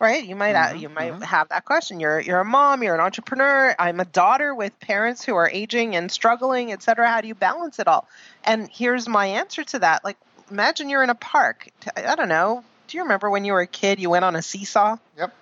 [0.00, 0.24] right?
[0.24, 1.22] You might uh Mhm, you might mhm.
[1.22, 2.00] have that question.
[2.00, 3.74] You're you're a mom, you're an entrepreneur.
[3.78, 7.08] I'm a daughter with parents who are aging and struggling, et cetera.
[7.08, 8.08] How do you balance it all?
[8.44, 10.04] And here's my answer to that.
[10.04, 10.18] Like,
[10.50, 11.68] imagine you're in a park.
[11.96, 12.64] I don't know.
[12.88, 14.00] Do you remember when you were a kid?
[14.00, 14.96] You went on a seesaw.
[15.16, 15.32] Yep.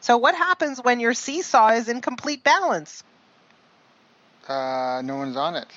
[0.00, 3.04] So what happens when your seesaw is in complete balance?
[4.48, 5.68] Uh, no one's on it.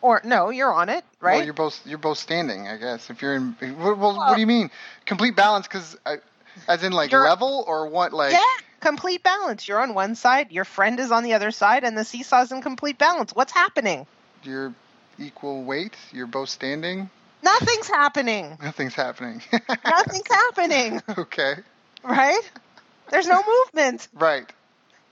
[0.00, 1.36] Or no, you're on it, right?
[1.36, 3.10] Well, you're both you're both standing, I guess.
[3.10, 4.70] If you're in, well, well, what do you mean
[5.06, 5.68] complete balance?
[5.68, 5.96] Because
[6.66, 8.12] as in like level or what?
[8.12, 9.68] Like yeah, complete balance.
[9.68, 12.62] You're on one side, your friend is on the other side, and the seesaw's in
[12.62, 13.32] complete balance.
[13.32, 14.06] What's happening?
[14.44, 14.74] you're
[15.18, 15.94] equal weight.
[16.12, 17.10] You're both standing.
[17.42, 18.56] Nothing's happening.
[18.62, 19.42] Nothing's happening.
[19.84, 21.54] Nothing's happening, okay.
[22.04, 22.50] right?
[23.10, 24.08] There's no movement.
[24.14, 24.50] Right.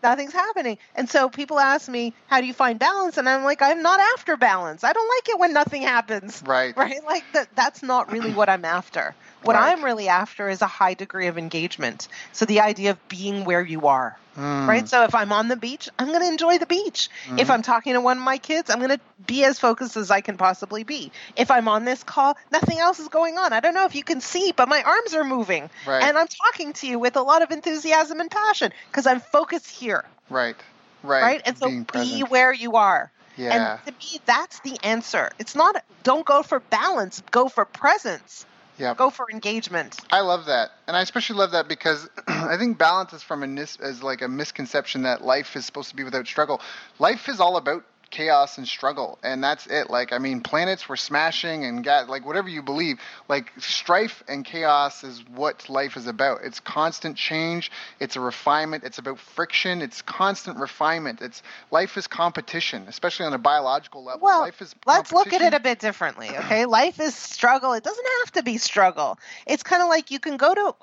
[0.03, 0.79] Nothing's happening.
[0.95, 3.19] And so people ask me, how do you find balance?
[3.19, 4.83] And I'm like, I'm not after balance.
[4.83, 6.43] I don't like it when nothing happens.
[6.47, 6.75] Right.
[6.77, 7.05] Right?
[7.05, 9.15] Like that that's not really what I'm after.
[9.43, 9.73] What Right.
[9.73, 12.09] I'm really after is a high degree of engagement.
[12.33, 14.17] So the idea of being where you are.
[14.41, 14.67] Mm.
[14.67, 14.89] Right?
[14.89, 17.11] So if I'm on the beach, I'm going to enjoy the beach.
[17.37, 17.51] If Mhm.
[17.51, 20.23] I'm talking to one of my kids, I'm going to be as focused as I
[20.23, 21.13] can possibly be.
[21.37, 23.53] If I'm on this call, nothing else is going on.
[23.53, 25.69] I don't know if you can see, but my arms are moving.
[25.87, 26.03] Right.
[26.03, 29.69] And I'm talking to you with a lot of enthusiasm and passion because I'm focused
[29.69, 30.05] here.
[30.31, 30.57] Right.
[31.03, 31.23] Right.
[31.23, 31.43] Right?
[31.45, 32.31] And so Being be present.
[32.31, 33.11] where you are.
[33.37, 33.79] Yeah.
[33.87, 35.31] And to me, that's the answer.
[35.39, 38.45] It's not, don't go for balance, go for presence,
[38.81, 38.97] Yep.
[38.97, 39.99] go for engagement.
[40.11, 43.47] I love that, and I especially love that because I think balance is from a
[43.81, 46.61] as like a misconception that life is supposed to be without struggle.
[46.99, 49.91] Life is all about chaos and struggle, and that's it.
[49.91, 52.99] Like I mean, planets were smashing and got like whatever you believe.
[53.29, 56.41] Like strife and chaos is what life is about.
[56.45, 57.71] It's constant change.
[57.99, 58.85] It's a refinement.
[58.85, 59.83] It's about friction.
[59.83, 61.21] It's constant refinement.
[61.21, 64.21] It's life is competition, especially on a biological level.
[64.23, 66.67] Well, life is let's look at it a bit differently, okay?
[66.67, 67.73] Life is struggle.
[67.73, 69.19] It doesn't have to be struggle.
[69.47, 70.75] It's kind of like you can go to,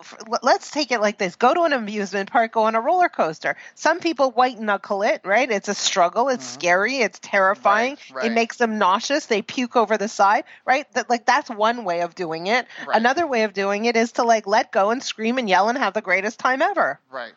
[0.42, 3.56] let's take it like this go to an amusement park, go on a roller coaster.
[3.76, 5.50] Some people white knuckle it, right?
[5.50, 6.30] It's a struggle.
[6.30, 6.60] It's mm-hmm.
[6.60, 6.98] scary.
[6.98, 7.96] It's terrifying.
[7.96, 8.16] Mm-hmm.
[8.16, 9.26] Right, It makes them nauseous.
[9.26, 10.92] They puke over the side, right?
[10.94, 12.68] That, like, that's one way of doing it.
[12.86, 12.98] Right.
[12.98, 15.78] Another way of doing it is to, like, let go and scream and yell and
[15.78, 17.34] have the greatest time ever, Right.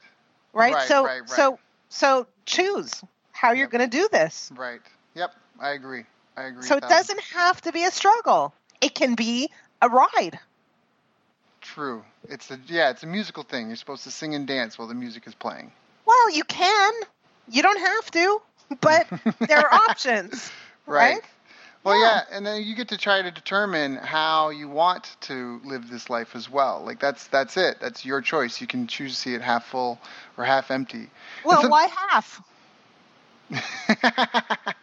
[0.52, 0.72] right?
[0.74, 1.28] Right, so, right, right.
[1.28, 3.70] so, so choose how you're Yep.
[3.70, 4.50] going to do this.
[4.54, 4.80] Right.
[5.14, 5.34] Yep.
[5.60, 6.04] I agree.
[6.36, 6.62] I agree.
[6.62, 8.54] So it doesn't have to be a struggle.
[8.80, 9.50] It can be
[9.82, 10.38] a ride.
[11.60, 12.04] True.
[12.28, 13.68] It's a yeah, it's a musical thing.
[13.68, 15.72] You're supposed to sing and dance while the music is playing.
[16.06, 16.92] Well, you can.
[17.48, 18.40] You don't have to,
[18.80, 19.06] but
[19.40, 20.50] there are options.
[20.86, 21.20] Right?
[21.82, 22.22] Well, Yeah.
[22.30, 22.36] yeah.
[22.36, 26.36] and then you get to try to determine how you want to live this life
[26.36, 26.82] as well.
[26.84, 27.78] Like that's that's it.
[27.80, 28.60] That's your choice.
[28.60, 29.98] You can choose to see it half full
[30.36, 31.08] or half empty.
[31.44, 32.42] Well, so- why half?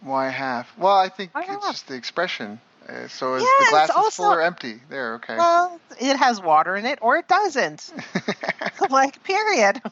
[0.00, 0.72] Why half?
[0.78, 1.62] Well, I think Why it's half?
[1.62, 2.60] just the expression.
[2.88, 4.80] Uh, so is Yeah, the glass is also- full or empty?
[4.88, 5.36] There, okay.
[5.36, 7.92] Well, it has water in it or it doesn't.
[8.90, 9.82] like, period.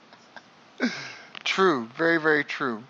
[1.47, 1.89] True.
[1.97, 2.83] Very, very true.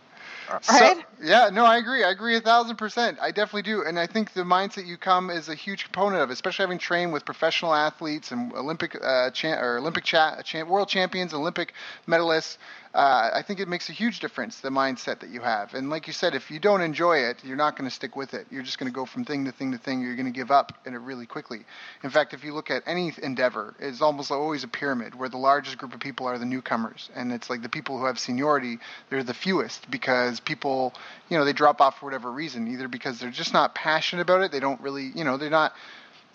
[0.51, 0.65] Right?
[0.97, 2.05] So, yeah, no, I agree.
[2.05, 3.19] I agree a thousand percent.
[3.21, 6.31] I definitely do, and I think the mindset you come is a huge component of,
[6.31, 11.35] especially having trained with professional athletes and Olympic uh, or Olympic cha- cha- world champions,
[11.35, 11.73] Olympic
[12.07, 12.59] medalists.
[12.95, 15.75] Uh, I think it makes a huge difference the mindset that you have.
[15.75, 18.33] And like you said, if you don't enjoy it, you're not going to stick with
[18.33, 18.47] it.
[18.51, 20.01] You're just going to go from thing to thing to thing.
[20.01, 21.67] You're going to give up in it really quickly.
[22.03, 25.37] In fact, if you look at any endeavor, it's almost always a pyramid where the
[25.37, 28.79] largest group of people are the newcomers, and it's like the people who have seniority,
[29.11, 30.95] they're the fewest because people,
[31.29, 34.43] you know, they drop off for whatever reason, either because they're just not passionate about
[34.43, 35.75] it, they don't really, you know, they're not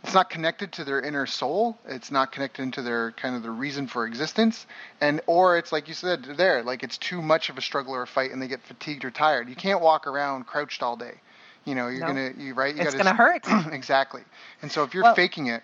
[0.03, 3.51] it's not connected to their inner soul it's not connected into their kind of the
[3.51, 4.65] reason for existence
[4.99, 8.01] and or it's like you said there like it's too much of a struggle or
[8.01, 11.13] a fight and they get fatigued or tired you can't walk around crouched all day
[11.65, 12.07] you know you're No.
[12.07, 13.67] gonna you right you It's gotta going to hurt.
[13.73, 14.23] exactly
[14.63, 15.61] and so if you're Well- faking it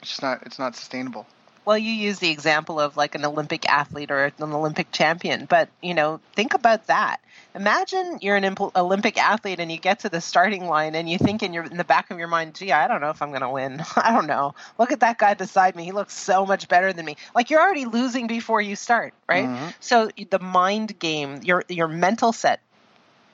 [0.00, 1.26] it's just not it's not sustainable
[1.64, 5.68] Well, you use the example of like an Olympic athlete or an Olympic champion, but
[5.80, 7.20] you know, think about that.
[7.54, 11.42] Imagine you're an Olympic athlete and you get to the starting line and you think
[11.42, 13.42] in your in the back of your mind, "Gee, I don't know if I'm going
[13.42, 13.82] to win.
[13.96, 14.54] I don't know.
[14.78, 15.84] Look at that guy beside me.
[15.84, 19.48] He looks so much better than me." Like you're already losing before you start, right?
[19.48, 19.74] Mhm.
[19.80, 22.60] So the mind game, your your mental set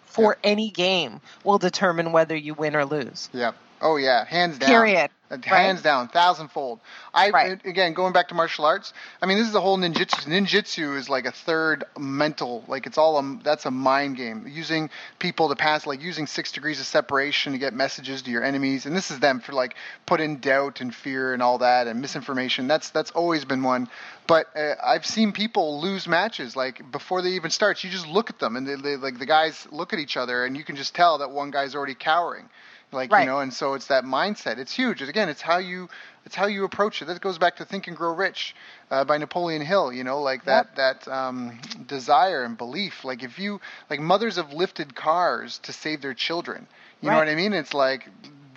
[0.06, 3.28] for any game will determine whether you win or lose.
[3.32, 3.54] Yep.
[3.80, 4.68] Oh yeah, hands down.
[4.68, 5.10] Period.
[5.44, 6.80] Hands down, thousandfold.
[7.12, 7.64] I Right.
[7.66, 8.94] again going back to martial arts.
[9.20, 10.26] I mean, this is the whole ninjutsu.
[10.26, 14.46] Ninjutsu is like a third mental, like it's all a that's a mind game.
[14.48, 18.42] Using people to pass, like using six degrees of separation to get messages to your
[18.42, 19.74] enemies, and this is them for like
[20.06, 22.66] put in doubt and fear and all that and misinformation.
[22.66, 23.88] That's that's always been one.
[24.26, 27.84] But uh, I've seen people lose matches like before they even start.
[27.84, 30.44] You just look at them and they, they like the guys look at each other
[30.44, 32.48] and you can just tell that one guy's already cowering
[32.92, 33.20] like Right.
[33.20, 34.58] you know and so it's that mindset.
[34.58, 35.00] It's huge.
[35.00, 35.88] And again it's how you
[36.24, 37.06] it's how you approach it.
[37.06, 38.54] That goes back to think and grow rich
[38.90, 43.04] uh, by napoleon hill you know like that that um, desire and belief.
[43.04, 46.66] Like if you like mothers have lifted cars to save their children.
[47.00, 47.52] You know what i mean?
[47.52, 48.08] It's like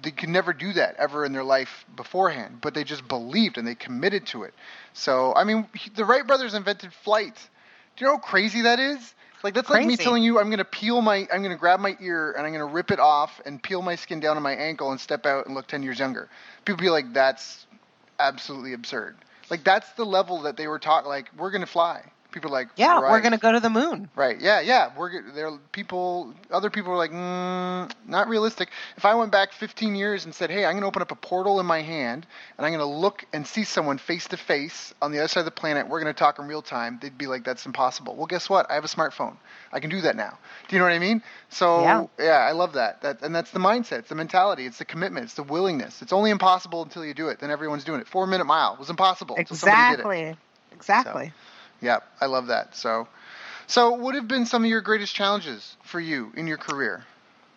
[0.02, 3.68] they could never do that ever in their life beforehand but they just believed and
[3.68, 4.54] they committed to it.
[4.94, 7.36] So i mean the wright brothers invented flight.
[7.98, 9.14] Do you know how crazy that is
[9.44, 12.34] like that's like me telling you I'm gonna peel my I'm gonna grab my ear
[12.34, 15.00] and I'm gonna rip it off and peel my skin down on my ankle and
[15.00, 16.30] step out and look ten years younger.
[16.66, 17.66] People be like, that's
[18.20, 19.16] absolutely absurd.
[19.50, 21.06] Like that's the level that they were taught.
[21.06, 22.12] Like we're gonna fly.
[22.32, 24.10] People are like, Yeah, we're going to go to the moon.
[24.16, 24.40] Right.
[24.40, 24.62] Yeah.
[24.62, 24.92] Yeah.
[24.98, 25.52] We're there.
[25.72, 26.34] People.
[26.50, 28.70] Other people are like, mm, not realistic.
[28.98, 31.16] If I went back 15 years and said, "Hey, I'm going to open up a
[31.16, 32.26] portal in my hand
[32.58, 35.42] and I'm going to look and see someone face to face on the other side
[35.42, 35.88] of the planet.
[35.88, 38.70] We're going to talk in real time." They'd be like, "That's impossible." Well, guess what?
[38.72, 39.36] I have a smartphone.
[39.74, 40.38] I can do that now.
[40.68, 41.22] Do you know what I mean?
[41.50, 41.82] So
[42.18, 42.32] Yeah.
[42.32, 43.02] I love that.
[43.02, 44.00] That and that's the mindset.
[44.00, 44.66] It's the mentality.
[44.66, 45.26] It's the commitment.
[45.26, 46.02] It's the willingness.
[46.02, 47.40] It's only impossible until you do it.
[47.40, 48.08] Then everyone's doing it.
[48.08, 49.36] Four minute mile was impossible.
[49.38, 50.08] until somebody did it.
[50.10, 50.38] Exactly.
[50.74, 51.34] Exactly.
[51.82, 52.76] Yeah, I love that.
[52.76, 53.08] So,
[53.68, 57.04] so what have been some of your greatest challenges for you in your career?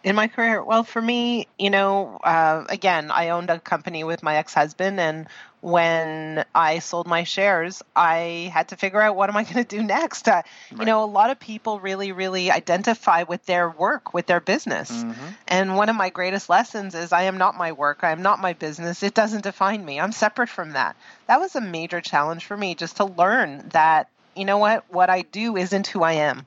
[0.02, 4.22] in my career well for me you know uh, again i owned a company with
[4.22, 5.26] my ex-husband and
[5.62, 9.64] when i sold my shares i had to figure out what am i going to
[9.64, 10.42] do next uh,
[10.78, 14.90] you know a lot of people really really identify with their work with their business
[14.90, 15.34] Mhm.
[15.48, 18.38] and one of my greatest lessons is i am not my work i am not
[18.40, 20.96] my business it doesn't define me i'm separate from that
[21.28, 25.10] that was a major challenge for me just to learn that you know what what
[25.10, 26.46] i do isn't who i am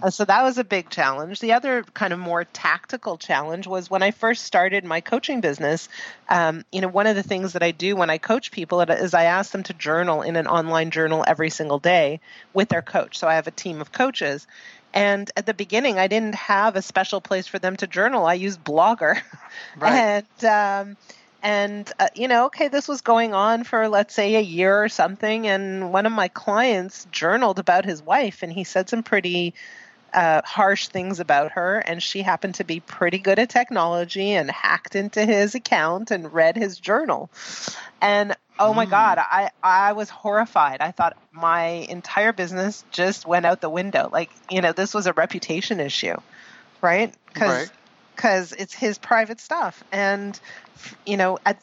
[0.00, 1.40] uh, So that was a big challenge.
[1.40, 5.88] The other kind of more tactical challenge was when I first started my coaching business.
[6.28, 9.12] Um, you know, one of the things that I do when I coach people is
[9.12, 12.20] I ask them to journal in an online journal every single day
[12.54, 13.18] with their coach.
[13.18, 14.46] So I have a team of coaches.
[14.94, 18.26] And at the beginning, I didn't have a special place for them to journal.
[18.26, 19.20] I used Blogger.
[19.76, 20.24] Right.
[20.42, 20.96] And, um,
[21.42, 24.88] and uh, you know, okay, this was going on for let's say a year or
[24.88, 25.46] something.
[25.46, 29.54] And one of my clients journaled about his wife, and he said some pretty
[30.12, 31.78] uh, harsh things about her.
[31.78, 36.32] And she happened to be pretty good at technology and hacked into his account and
[36.32, 37.30] read his journal.
[38.00, 38.90] And oh my Hmm.
[38.90, 40.80] God, I, I was horrified.
[40.80, 44.08] I thought my entire business just went out the window.
[44.12, 46.16] Like, you know, this was a reputation issue,
[46.82, 47.14] right?
[47.26, 47.70] Because Right.
[48.16, 49.82] because it's his private stuff.
[49.90, 50.38] And,
[51.06, 51.60] you know, at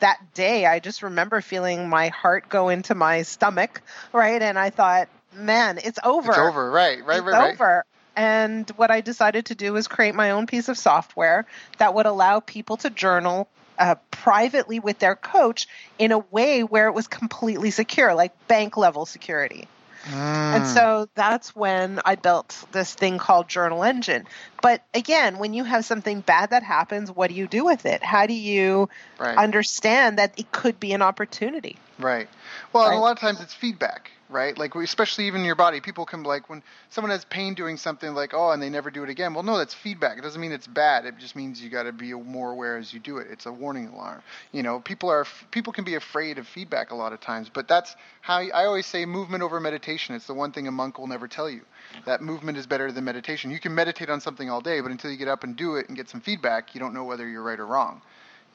[0.00, 3.80] that day, I just remember feeling my heart go into my stomach,
[4.12, 4.40] right?
[4.40, 6.30] And I thought, man, it's over.
[6.30, 6.70] It's over.
[6.70, 7.04] Right.
[7.04, 7.18] Right.
[7.18, 7.32] It's right.
[7.32, 7.54] Right.
[7.54, 7.84] over.
[8.16, 11.46] And what I decided to do was create my own piece of software
[11.78, 13.46] that would allow people to journal
[13.78, 18.78] uh, privately with their coach in a way where it was completely secure, like bank
[18.78, 19.68] level security.
[20.06, 20.66] And Mm.
[20.66, 24.26] so that's when I built this thing called Journal Engine.
[24.62, 28.02] But again, when you have something bad that happens, what do you do with it?
[28.02, 28.88] How do you
[29.18, 29.36] right.
[29.36, 31.76] understand that it could be an opportunity?
[31.98, 32.28] Right.
[32.72, 34.56] Well, and a lot of times it's feedback, right?
[34.56, 38.34] Like, especially even your body, people can like when someone has pain doing something, like,
[38.34, 39.34] oh, and they never do it again.
[39.34, 40.18] Well, no, that's feedback.
[40.18, 41.04] It doesn't mean it's bad.
[41.06, 43.28] It just means you got to be more aware as you do it.
[43.30, 44.22] It's a warning alarm.
[44.52, 47.68] You know, people are people can be afraid of feedback a lot of times, but
[47.68, 50.14] that's how I always say movement over meditation.
[50.14, 51.62] It's the one thing a monk will never tell you.
[52.04, 53.50] That movement is better than meditation.
[53.50, 55.88] You can meditate on something all day, but until you get up and do it
[55.88, 58.02] and get some feedback, you don't know whether you're right or wrong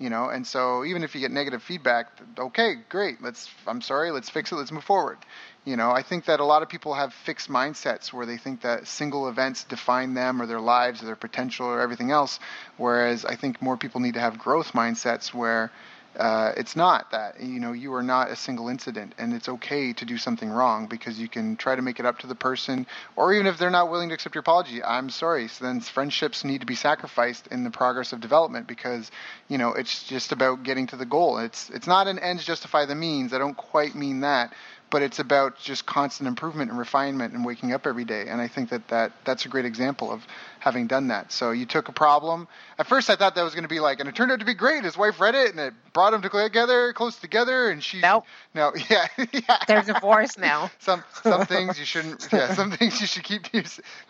[0.02, 2.08] you know and so even if you get negative feedback
[2.40, 5.18] okay great let's i'm sorry let's fix it let's move forward.
[5.64, 8.62] You know i think that a lot of people have fixed mindsets where they think
[8.62, 12.40] that single events define them or their lives or their potential or everything else
[12.78, 15.72] whereas i think more people need to have growth mindsets where
[16.18, 19.94] uh, it's not that you know you are not a single incident and it's okay
[19.94, 22.86] to do something wrong because you can try to make it up to the person
[23.16, 26.44] or even if they're not willing to accept your apology i'm sorry so then friendships
[26.44, 29.10] need to be sacrificed in the progress of development because
[29.48, 31.38] you know it's just about getting to the goal.
[31.40, 33.34] It's it's not an ends justify the means.
[33.34, 34.54] I don't quite mean that
[34.92, 38.26] but it's about just constant improvement and refinement and waking up every day.
[38.28, 40.22] And I think that, that that's a great example of
[40.60, 41.32] having done that.
[41.32, 42.48] So you took a problem.
[42.78, 44.46] At first, I thought that was going to be like, and it turned out to
[44.46, 44.84] be great.
[44.84, 48.02] His wife read it, and it brought them together, close together, and she.
[48.02, 48.26] Nope.
[48.54, 48.74] No.
[48.90, 49.08] Yeah.
[49.32, 49.58] yeah.
[49.68, 50.70] They're divorced now.
[50.80, 52.28] some some things you shouldn't.
[52.32, 52.54] Yeah.
[52.54, 53.54] Some things you should keep.
[53.54, 53.64] You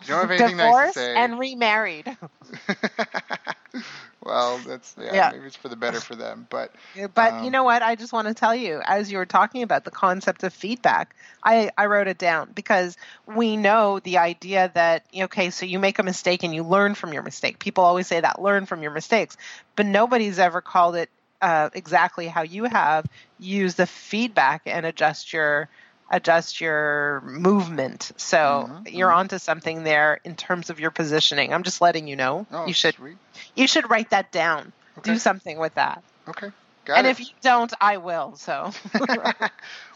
[0.07, 1.15] don't have anything divorced nice to say.
[1.15, 2.17] and remarried.
[4.23, 5.29] well, that's yeah, Yeah.
[5.31, 6.75] Maybe it's for the better for them, but
[7.15, 7.81] But Um, you know what?
[7.81, 11.15] I just want to tell you, as you were talking about the concept of feedback,
[11.43, 15.99] I, I wrote it down because we know the idea that, okay, so you make
[15.99, 17.59] a mistake and you learn from your mistake.
[17.59, 19.37] People always say that, learn from your mistakes.
[19.75, 21.09] But nobody's ever called it
[21.41, 23.05] uh, exactly how you have.
[23.39, 25.69] Use the feedback and adjust your
[26.11, 28.11] adjust your movement.
[28.17, 29.15] So Mhm, you're mhm.
[29.15, 31.53] onto something there in terms of your positioning.
[31.53, 32.45] I'm just letting you know.
[32.51, 33.17] oh, you should Sweet.
[33.55, 34.73] you should write that down.
[34.99, 35.13] Okay.
[35.13, 36.03] Do something with that.
[36.27, 36.51] Okay.
[36.83, 37.11] Got and it.
[37.11, 38.35] if you don't, I will.
[38.35, 38.71] So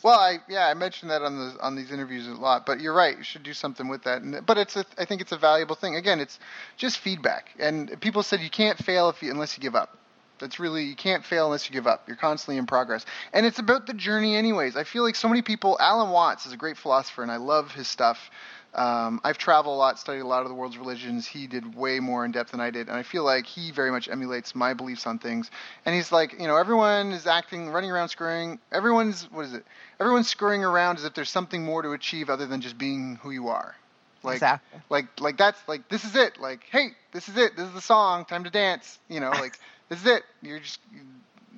[0.04, 2.93] well, I yeah, I mentioned that on the on these interviews a lot, but you're
[2.93, 3.17] right.
[3.17, 4.21] You should do something with that.
[4.21, 5.95] And, but it's a, I think it's a valuable thing.
[5.95, 6.39] Again, it's
[6.78, 7.49] just feedback.
[7.60, 9.97] And people said you can't fail if you, unless you give up.
[10.39, 12.08] That's really you can't fail unless you give up.
[12.08, 14.76] You're constantly in progress, and it's about the journey, anyways.
[14.76, 15.78] I feel like so many people.
[15.80, 18.30] Alan Watts is a great philosopher, and I love his stuff.
[18.76, 21.26] Um, I've traveled a lot, studied a lot of the world's religions.
[21.26, 23.89] He did way more in depth than I did, and I feel like he very
[23.89, 25.50] much emulates my beliefs on things.
[25.86, 28.60] And he's like, you know, everyone is acting, running around, scurrying.
[28.74, 29.65] Everyone's what is it?
[30.00, 33.32] Everyone's scurrying around as if there's something more to achieve other than just being who
[33.32, 33.76] you are.
[34.24, 34.82] Like, exactly.
[34.89, 36.39] like, like that's like this is it.
[36.39, 37.56] Like, hey, this is it.
[37.56, 38.26] This is the song.
[38.26, 39.00] Time to dance.
[39.08, 39.58] You know, like
[39.89, 40.24] this is it.
[40.41, 40.80] You're just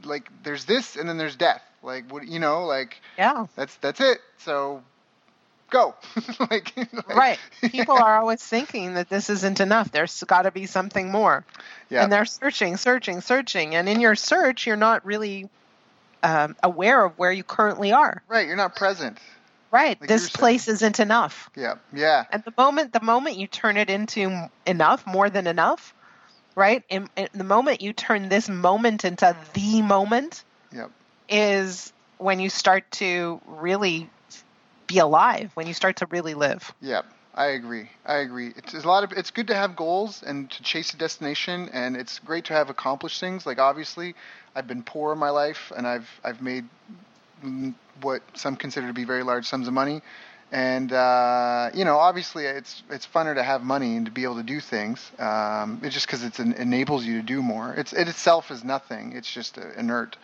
[0.04, 1.62] like there's this, and then there's death.
[1.84, 2.28] Like what?
[2.28, 3.48] You know, like Yeah.
[3.56, 4.20] that's that's it.
[4.40, 4.84] So
[5.70, 5.96] go.
[6.40, 7.40] like, like- Right.
[7.72, 9.92] People are always thinking that this isn't enough.
[9.92, 11.44] There's got to be something more.
[11.90, 12.04] Yeah.
[12.04, 13.76] And they're searching, searching, searching.
[13.76, 15.50] And in your search, you're not really
[16.24, 18.24] um, aware of where you currently are.
[18.28, 18.48] right.
[18.48, 19.18] You're not present.
[19.70, 20.00] Right.
[20.00, 20.40] Like this were saying.
[20.40, 21.50] place isn't enough.
[21.56, 21.76] Yeah.
[21.94, 22.24] Yeah.
[22.32, 25.94] And the moment the moment you turn it into enough, more than enough,
[26.58, 26.84] right?
[26.90, 30.44] In, in the moment you turn this moment into the moment
[30.74, 30.92] Yep.
[31.30, 34.10] is when you start to really
[34.88, 36.74] be alive, when you start to really live.
[36.82, 37.06] Yep.
[37.36, 37.88] I agree.
[38.04, 38.52] I agree.
[38.58, 39.12] It's a lot of.
[39.12, 42.72] It's good to have goals and to chase a destination, and it's great to have
[42.72, 43.46] accomplished things.
[43.46, 44.16] Like obviously,
[44.56, 46.66] I've been poor in my life, and I've I've made
[48.02, 50.02] what some consider to be very large sums of money.
[50.50, 54.38] And uh, you know, obviously, it's it's funner to have money and to be able
[54.38, 55.12] to do things.
[55.20, 57.74] Um, it's just because it enables you to do more.
[57.74, 59.12] It's it itself is nothing.
[59.12, 60.16] It's just inert.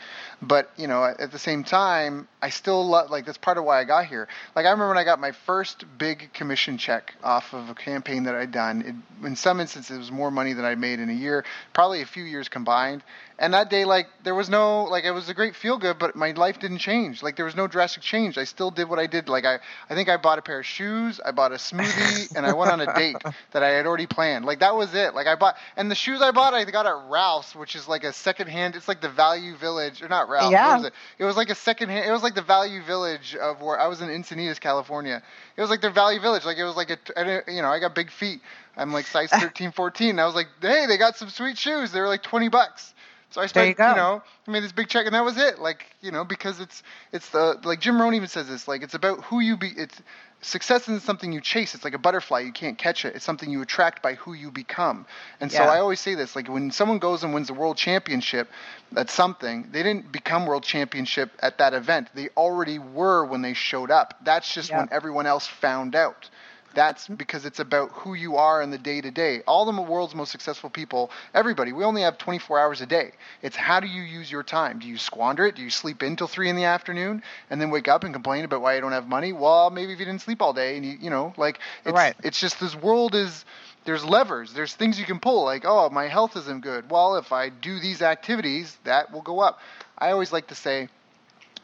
[0.42, 3.82] But you know, at the same time, I still love like that's part of why
[3.82, 4.30] I got here.
[4.56, 8.24] Like I remember when I got my first big commission check off of a campaign
[8.24, 8.82] that I'd done.
[9.22, 12.02] It, in some instances, it was more money than I made in a year, probably
[12.02, 13.04] a few years combined.
[13.44, 16.16] And that day, like there was no like it was a great feel good, but
[16.16, 17.22] my life didn't change.
[17.22, 18.38] Like there was no drastic change.
[18.38, 19.28] I still did what I did.
[19.28, 22.46] Like I, I think I bought a pair of shoes, I bought a smoothie, and
[22.46, 23.18] I went on a date
[23.52, 24.46] that I had already planned.
[24.46, 25.14] Like that was it.
[25.14, 28.06] Like I bought, and the shoes I bought, I got at Ralph's, which is like
[28.06, 28.78] a secondhand.
[28.78, 30.54] It's like the Value Village, or not Ralph's.
[30.54, 30.78] Yeah.
[30.78, 30.94] Was it?
[31.18, 32.08] It was like a secondhand.
[32.08, 35.22] It was like the Value Village of where I was in Encinitas, California.
[35.58, 36.46] It was like their Value Village.
[36.46, 38.40] Like it was like a, you know, I got big feet.
[38.78, 40.18] I'm like size 13, 14.
[40.18, 41.92] I was like, hey, they got some sweet shoes.
[41.92, 42.94] They were like 20 bucks.
[43.34, 43.96] So I spent, you go.
[43.96, 45.58] know, I made this big check, and that was it.
[45.58, 48.68] Like, you know, because it's it's the like Jim Rohn even says this.
[48.68, 49.70] Like, it's about who you be.
[49.76, 50.00] It's
[50.42, 51.74] success isn't something you chase.
[51.74, 52.42] It's like a butterfly.
[52.42, 53.16] You can't catch it.
[53.16, 55.08] It's something you attract by who you become.
[55.42, 56.36] And so I always say this.
[56.36, 58.50] Like, when someone goes and wins the world championship,
[58.92, 59.70] that's something.
[59.72, 62.10] They didn't become world championship at that event.
[62.14, 64.14] They already were when they showed up.
[64.24, 64.78] That's just Yeah.
[64.80, 66.30] when everyone else found out.
[66.74, 69.42] That's because it's about who you are in the day to day.
[69.46, 73.12] All the world's most successful people, everybody, we only have 24 hours a day.
[73.42, 74.80] It's how do you use your time?
[74.80, 75.56] Do you squander it?
[75.56, 78.46] Do you sleep in till three in the afternoon and then wake up and complain
[78.46, 79.34] about why you don't have money?
[79.34, 82.16] Well, maybe if you didn't sleep all day and you, you know, like it's, Right.
[82.24, 83.46] it's just this world is
[83.86, 85.44] there's levers, there's things you can pull.
[85.44, 86.90] Like, oh, my health isn't good.
[86.90, 89.60] Well, if I do these activities, that will go up.
[89.98, 90.88] I always like to say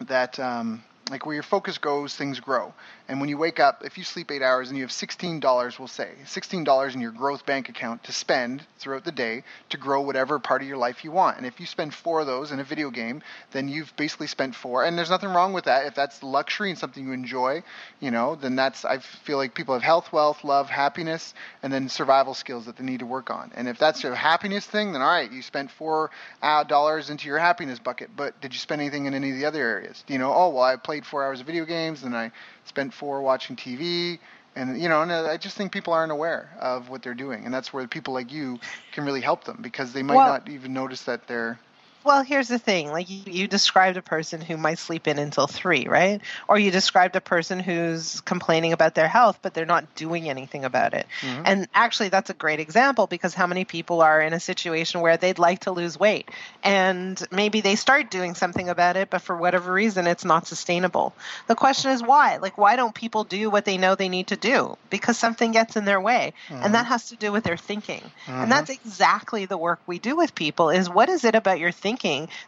[0.01, 2.73] that um, like where your focus goes, things grow.
[3.09, 5.87] And when you wake up, if you sleep eight hours and you have $16, we'll
[5.87, 10.37] say, $16 in your growth bank account to spend throughout the day to grow whatever
[10.37, 11.37] part of your life you want.
[11.37, 14.53] And if you spend four of those in a video game, then you've basically spent
[14.53, 14.85] four.
[14.85, 15.87] And there's nothing wrong with that.
[15.87, 17.63] If that's luxury and something you enjoy,
[17.99, 21.89] you know, then that's, I feel like people have health, wealth, love, happiness, and then
[21.89, 23.51] survival skills that they need to work on.
[23.55, 26.11] And if that's a happiness thing, then all right, you spent four
[26.43, 29.45] uh, dollars into your happiness bucket, but did you spend anything in any of the
[29.45, 30.03] other areas?
[30.07, 32.31] You know, oh, well, I played four hours of video games, and I
[32.69, 34.19] spent four watching TV.
[34.55, 37.45] And you know, and uh, I just think people aren't aware of what they're doing,
[37.45, 38.59] and that's where people like you
[38.91, 41.59] can really help them because they might Well- not even notice that they're
[42.03, 42.91] well, here's the thing.
[42.91, 46.21] Like you, you described a person who might sleep in until three, right?
[46.47, 50.63] Or you described a person who's complaining about their health, but they're not doing anything
[50.63, 51.05] about it.
[51.21, 51.43] Mm-hmm.
[51.45, 55.17] And actually, that's a great example because how many people are in a situation where
[55.17, 56.29] they'd like to lose weight
[56.63, 61.13] and maybe they start doing something about it, but for whatever reason, it's not sustainable.
[61.47, 62.37] The question is why?
[62.37, 64.77] Like, why don't people do what they know they need to do?
[64.89, 66.33] Because something gets in their way.
[66.47, 66.63] Mm-hmm.
[66.63, 68.01] And that has to do with their thinking.
[68.01, 68.31] Mm-hmm.
[68.31, 71.71] And that's exactly the work we do with people is what is it about your
[71.71, 71.88] thinking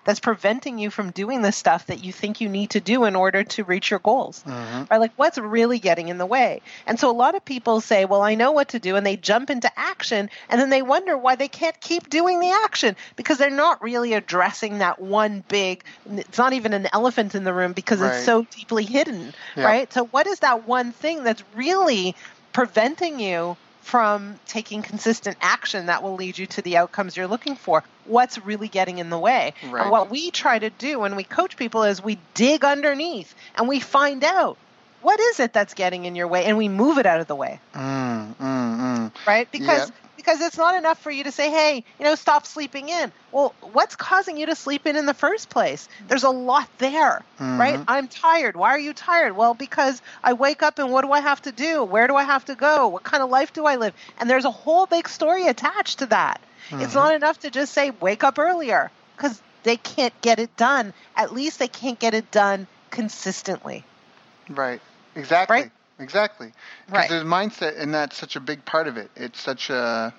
[0.03, 3.15] that's preventing you from doing the stuff that you think you need to do in
[3.15, 4.43] order to reach your goals?
[4.45, 4.83] Mm-hmm.
[4.89, 4.99] Right?
[4.99, 6.61] Like, what's really getting in the way?
[6.85, 8.95] And so a lot of people say, well, I know what to do.
[8.95, 10.29] And they jump into action.
[10.49, 14.13] And then they wonder why they can't keep doing the action because they're not really
[14.13, 18.15] addressing that one big, it's not even an elephant in the room because right.
[18.15, 19.33] it's so deeply hidden.
[19.55, 19.65] Yep.
[19.65, 19.93] Right?
[19.93, 22.15] So, what is that one thing that's really
[22.53, 27.55] preventing you from taking consistent action that will lead you to the outcomes you're looking
[27.55, 27.83] for.
[28.05, 29.53] What's really getting in the way?
[29.69, 29.81] Right.
[29.81, 33.67] And what we try to do when we coach people is we dig underneath and
[33.67, 34.57] we find out
[35.01, 37.35] what is it that's getting in your way and we move it out of the
[37.35, 37.59] way.
[37.73, 39.11] Mm, mm, mm.
[39.25, 39.51] Right?
[39.51, 42.89] Because yep because it's not enough for you to say, hey, you know, stop sleeping
[42.89, 43.11] in.
[43.31, 45.89] Well, what's causing you to sleep in in the first place?
[46.07, 47.59] There's a lot there, mm-hmm.
[47.59, 47.79] right?
[47.87, 48.55] I'm tired.
[48.55, 49.35] Why are you tired?
[49.35, 51.83] Well, because I wake up and what do I have to do?
[51.83, 52.89] Where do I have to go?
[52.89, 53.93] What kind of life do I live?
[54.19, 56.39] And there's a whole big story attached to that.
[56.69, 56.83] Mm-hmm.
[56.83, 60.93] It's not enough to just say, wake up earlier because they can't get it done.
[61.15, 63.83] At least they can't get it done consistently.
[64.49, 64.81] Right.
[65.15, 65.55] Exactly.
[65.55, 65.71] Right?
[66.01, 66.51] Exactly.
[66.85, 67.09] Because right.
[67.09, 69.09] there's mindset, and that's such a big part of it.
[69.15, 70.13] It's such a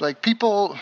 [0.00, 0.78] like people.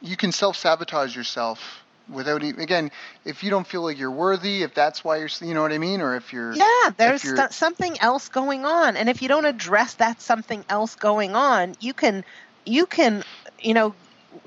[0.00, 2.90] You can self sabotage yourself without even again
[3.24, 5.78] if you don't feel like you're worthy if that's why you're you know what i
[5.78, 9.44] mean or if you're yeah there's st- something else going on and if you don't
[9.44, 12.24] address that something else going on you can
[12.66, 13.22] you can
[13.60, 13.94] you know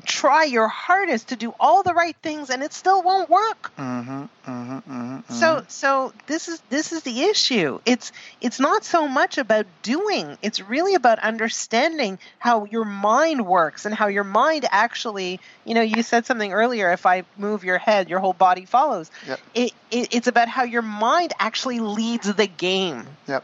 [0.05, 3.71] try your hardest to do all the right things and it still won't work.
[3.77, 7.79] Mm-hmm, mm-hmm, mm-hmm, so so this is this is the issue.
[7.85, 8.11] It's
[8.41, 10.37] it's not so much about doing.
[10.41, 15.81] It's really about understanding how your mind works and how your mind actually, you know,
[15.81, 19.09] you said something earlier if I move your head, your whole body follows.
[19.27, 19.39] Yep.
[19.53, 23.05] It, it it's about how your mind actually leads the game.
[23.27, 23.43] Yep.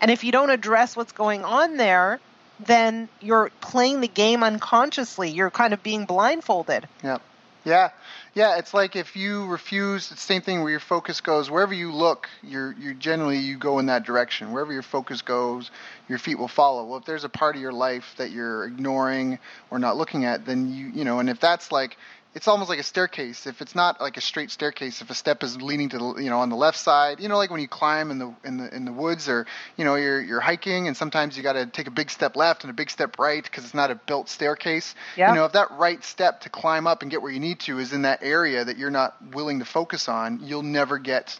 [0.00, 2.20] And if you don't address what's going on there,
[2.60, 5.30] then you're playing the game unconsciously.
[5.30, 6.88] You're kind of being blindfolded.
[7.02, 7.18] Yeah.
[7.64, 7.90] Yeah.
[8.34, 11.72] Yeah, it's like if you refuse, it's the same thing where your focus goes wherever
[11.72, 14.52] you look, you're you generally you go in that direction.
[14.52, 15.70] Wherever your focus goes,
[16.08, 16.84] your feet will follow.
[16.84, 19.38] Well, if there's a part of your life that you're ignoring
[19.70, 21.96] or not looking at, then you you know, and if that's like
[22.34, 23.46] it's almost like a staircase.
[23.46, 26.30] If it's not like a straight staircase, if a step is leaning to the, you
[26.30, 28.74] know on the left side, you know like when you climb in the in the
[28.74, 31.86] in the woods or you know you're you're hiking and sometimes you got to take
[31.86, 34.94] a big step left and a big step right because it's not a built staircase.
[35.16, 35.28] Yeah.
[35.28, 37.78] You know if that right step to climb up and get where you need to
[37.78, 41.38] is in that area that you're not willing to focus on, you'll never get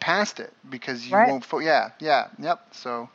[0.00, 1.28] past it because you right.
[1.28, 1.44] won't.
[1.44, 2.66] Fo- yeah, yeah, yep.
[2.72, 3.08] So,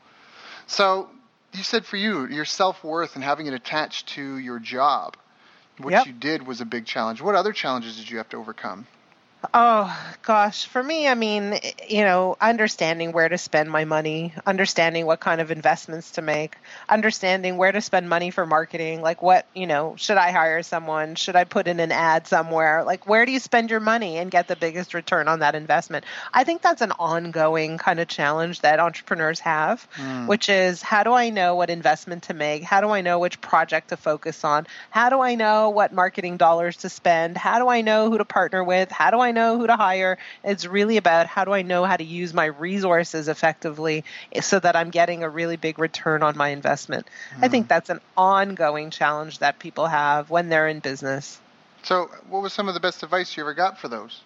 [0.66, 1.10] so
[1.54, 5.18] you said for you, your self worth and having it attached to your job
[5.78, 6.08] what yep.
[6.08, 7.22] you did was a big challenge.
[7.22, 8.88] What other challenges did you have to overcome?
[9.54, 15.06] Oh gosh, for me, I mean, you know, understanding where to spend my money, understanding
[15.06, 16.58] what kind of investments to make,
[16.90, 21.14] understanding where to spend money for marketing, like what, you know, should I hire someone?
[21.16, 22.84] Should I put in an ad somewhere?
[22.84, 26.06] Like where do you spend your money and get the biggest return on that investment?
[26.34, 30.28] I think that's an ongoing kind of challenge that entrepreneurs have, mm.
[30.28, 32.64] which is how do I know what investment to make?
[32.64, 34.66] How do I know which project to focus on?
[34.90, 37.38] How do I know what marketing dollars to spend?
[37.38, 38.92] How do I know who to partner with?
[38.92, 40.18] How do I know who to hire.
[40.44, 44.04] It's really about how do I know how to use my resources effectively
[44.42, 47.08] so that I'm getting a really big return on my investment.
[47.36, 47.44] Mm.
[47.44, 47.70] I think hmm.
[47.70, 51.40] that's an ongoing challenge that people have when they're in business.
[51.84, 54.22] So, what was some of the best advice you ever got for those?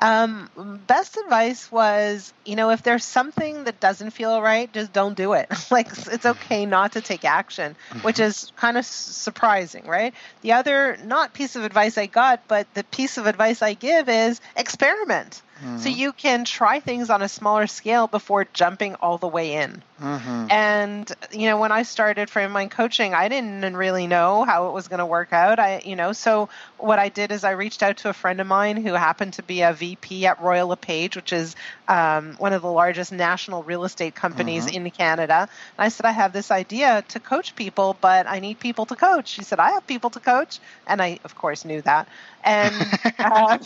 [0.00, 0.50] Um,
[0.86, 5.32] best advice was, you know, if there's something that doesn't feel right, just don't do
[5.32, 5.48] it.
[5.70, 10.14] like it's okay not to take action, which is kind of surprising, right?
[10.42, 14.08] The other not piece of advice I got, but the piece of advice I give
[14.08, 15.42] is experiment.
[15.58, 15.78] Mm-hmm.
[15.78, 19.82] So you can try things on a smaller scale before jumping all the way in.
[20.00, 20.50] Mm-hmm.
[20.50, 24.72] And you know, when I started frame mind coaching, I didn't really know how it
[24.72, 25.58] was going to work out.
[25.58, 28.46] I, you know, so what I did is I reached out to a friend of
[28.46, 31.56] mine who happened to be a VP at Royal LePage, which is
[31.88, 34.86] um, one of the largest national real estate companies mm-hmm.
[34.86, 35.48] in Canada.
[35.78, 38.96] And I said, I have this idea to coach people, but I need people to
[38.96, 39.28] coach.
[39.28, 42.08] She said, I have people to coach, and I, of course, knew that.
[42.44, 42.74] And
[43.18, 43.58] uh,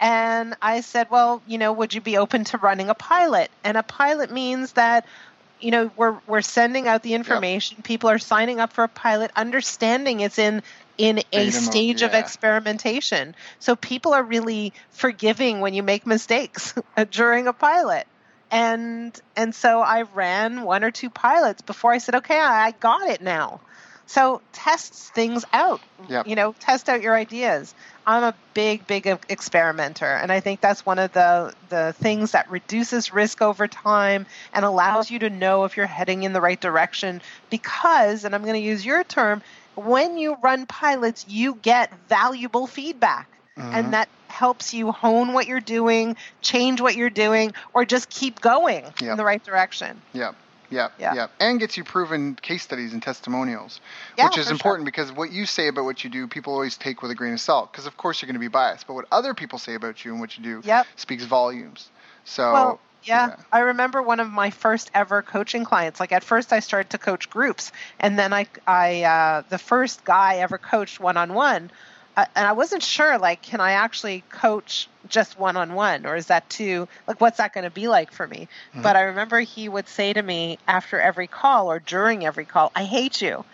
[0.00, 3.50] and I said, well, you know, would you be open to running a pilot?
[3.64, 5.06] And a pilot means that
[5.60, 7.76] you know we're we're sending out the information.
[7.78, 7.84] Yep.
[7.84, 10.62] People are signing up for a pilot, understanding it's in
[10.98, 12.08] in a stage yeah.
[12.08, 13.34] of experimentation.
[13.58, 16.74] So people are really forgiving when you make mistakes
[17.10, 18.06] during a pilot.
[18.50, 23.08] And and so I ran one or two pilots before I said, okay, I got
[23.08, 23.60] it now.
[24.06, 25.80] So test things out.
[26.08, 26.28] Yep.
[26.28, 27.74] You know, test out your ideas.
[28.06, 32.48] I'm a big, big experimenter, and I think that's one of the the things that
[32.50, 36.60] reduces risk over time and allows you to know if you're heading in the right
[36.60, 37.20] direction.
[37.50, 39.42] Because, and I'm going to use your term,
[39.74, 43.28] when you run pilots, you get valuable feedback.
[43.58, 43.74] Mm-hmm.
[43.74, 48.40] And that helps you hone what you're doing, change what you're doing, or just keep
[48.40, 49.02] going yep.
[49.02, 50.00] in the right direction.
[50.12, 50.32] Yeah.
[50.70, 53.80] Yeah, yeah, yeah, and gets you proven case studies and testimonials,
[54.16, 54.92] yeah, which is important sure.
[54.92, 57.40] because what you say about what you do, people always take with a grain of
[57.40, 57.72] salt.
[57.72, 60.12] Because of course you're going to be biased, but what other people say about you
[60.12, 60.86] and what you do yep.
[60.96, 61.88] speaks volumes.
[62.24, 63.28] So well, yeah.
[63.28, 63.36] yeah.
[63.52, 66.00] I remember one of my first ever coaching clients.
[66.00, 70.04] Like at first, I started to coach groups, and then I, I, uh, the first
[70.04, 71.70] guy I ever coached one on one,
[72.16, 73.18] and I wasn't sure.
[73.18, 77.38] Like, can I actually coach just one on one, or is that too like what's
[77.38, 78.48] that going to be like for me?
[78.70, 78.82] Mm-hmm.
[78.82, 82.72] But I remember he would say to me after every call or during every call,
[82.74, 83.44] "I hate you."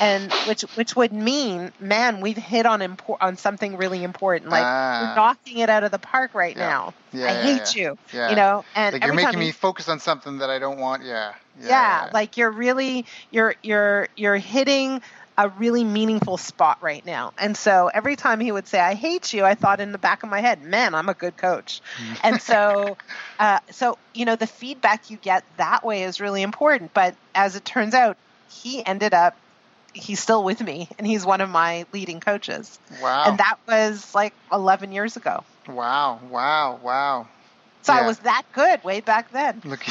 [0.00, 4.50] and which which would mean, man, we've hit on impor- on something really important.
[4.50, 5.12] Like we're ah.
[5.16, 6.68] knocking it out of the park right yeah.
[6.68, 6.94] now.
[7.12, 7.82] Yeah, I hate yeah.
[7.82, 7.98] you.
[8.12, 8.30] Yeah.
[8.30, 11.04] You know, and like you're making me focus on something that I don't want.
[11.04, 11.34] Yeah.
[11.60, 15.02] Yeah, like you're really you're you're you're hitting
[15.38, 17.32] a really meaningful spot right now.
[17.38, 20.22] And so every time he would say, I hate you, I thought in the back
[20.22, 21.80] of my head, man, I'm a good coach.
[21.98, 22.20] Mm.
[22.22, 22.96] and so,
[23.38, 26.92] uh, so, you know, the feedback you get that way is really important.
[26.92, 28.16] But as it turns out,
[28.50, 29.36] he ended up
[29.94, 32.78] he's still with me and he's one of my leading coaches.
[33.02, 33.24] Wow.
[33.26, 35.44] And that was like 11 years ago.
[35.68, 37.28] Wow, wow, wow.
[37.82, 38.00] So yeah.
[38.00, 39.60] I was that good way back then.
[39.64, 39.84] Look.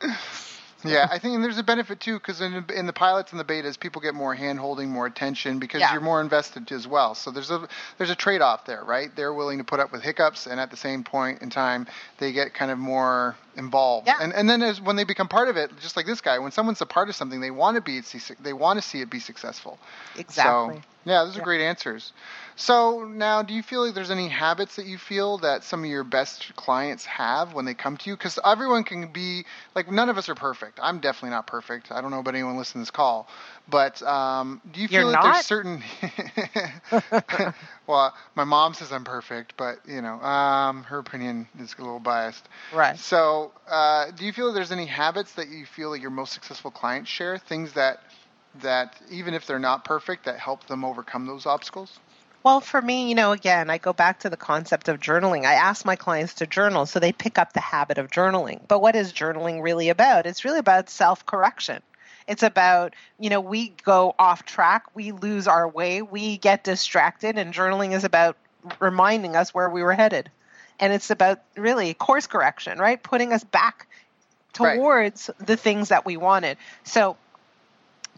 [0.92, 3.44] Yeah, I think and there's a benefit too because in, in the pilots and the
[3.44, 5.92] betas, people get more hand holding, more attention because yeah.
[5.92, 7.14] you're more invested as well.
[7.14, 7.68] So there's a
[7.98, 9.14] there's a trade off there, right?
[9.14, 11.86] They're willing to put up with hiccups, and at the same point in time,
[12.18, 14.08] they get kind of more involved.
[14.08, 14.18] Yeah.
[14.20, 16.52] And and then as, when they become part of it, just like this guy, when
[16.52, 18.00] someone's a part of something, they want to be
[18.40, 19.78] they want to see it be successful.
[20.16, 20.76] Exactly.
[20.76, 21.44] So, yeah, those are yeah.
[21.44, 22.12] great answers.
[22.54, 25.90] So now, do you feel like there's any habits that you feel that some of
[25.90, 28.16] your best clients have when they come to you?
[28.16, 29.44] Because everyone can be
[29.74, 30.78] like, none of us are perfect.
[30.82, 31.90] I'm definitely not perfect.
[31.90, 33.26] I don't know about anyone listening to this call,
[33.68, 35.34] but um, do you feel You're like not?
[35.34, 35.82] there's certain?
[37.86, 42.00] well, my mom says I'm perfect, but you know, um, her opinion is a little
[42.00, 42.46] biased.
[42.74, 42.96] Right.
[42.98, 46.32] So, uh, do you feel like there's any habits that you feel like your most
[46.32, 47.38] successful clients share?
[47.38, 48.00] Things that
[48.60, 51.98] that even if they're not perfect, that help them overcome those obstacles?
[52.42, 55.44] Well, for me, you know, again, I go back to the concept of journaling.
[55.44, 58.60] I ask my clients to journal so they pick up the habit of journaling.
[58.66, 60.26] But what is journaling really about?
[60.26, 61.82] It's really about self correction.
[62.26, 67.38] It's about, you know, we go off track, we lose our way, we get distracted,
[67.38, 68.36] and journaling is about
[68.80, 70.30] reminding us where we were headed.
[70.78, 73.00] And it's about really course correction, right?
[73.00, 73.86] Putting us back
[74.52, 75.46] towards right.
[75.46, 76.58] the things that we wanted.
[76.84, 77.16] So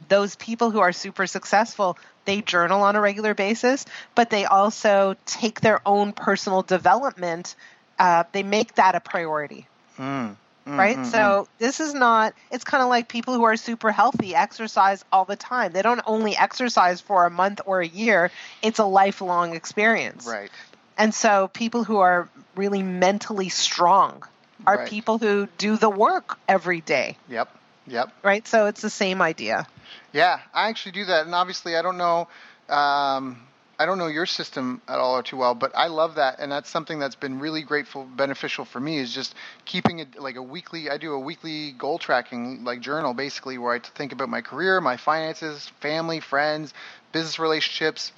[0.09, 3.85] those people who are super successful they journal on a regular basis
[4.15, 7.55] but they also take their own personal development
[7.99, 9.67] uh, they make that a priority.
[9.99, 10.37] Mm.
[10.67, 10.97] Mm, right?
[10.97, 11.47] mm, so mm.
[11.59, 15.37] this is not it's kind of like people who are super healthy exercise all the
[15.37, 15.73] time.
[15.73, 18.31] They don't only exercise for a month or a year
[18.63, 20.27] it's a lifelong experience.
[20.27, 20.51] Right.
[20.97, 24.23] And so people who are really mentally strong
[24.67, 24.89] are right.
[24.89, 27.19] people who do the work every day.
[27.29, 27.55] Yep
[27.87, 29.67] yep right so it's the same idea
[30.15, 32.29] yeah, I actually do that, and obviously, I don't know.
[32.69, 33.43] Um,
[33.77, 36.53] I don't know your system at all or too well, but I love that, and
[36.53, 38.99] that's something that's been really grateful, beneficial for me.
[38.99, 40.89] Is just keeping it like a weekly.
[40.89, 44.81] I do a weekly goal tracking like journal, basically, where I think about my career,
[44.81, 46.73] my finances, family, friends,
[47.11, 48.13] business relationships,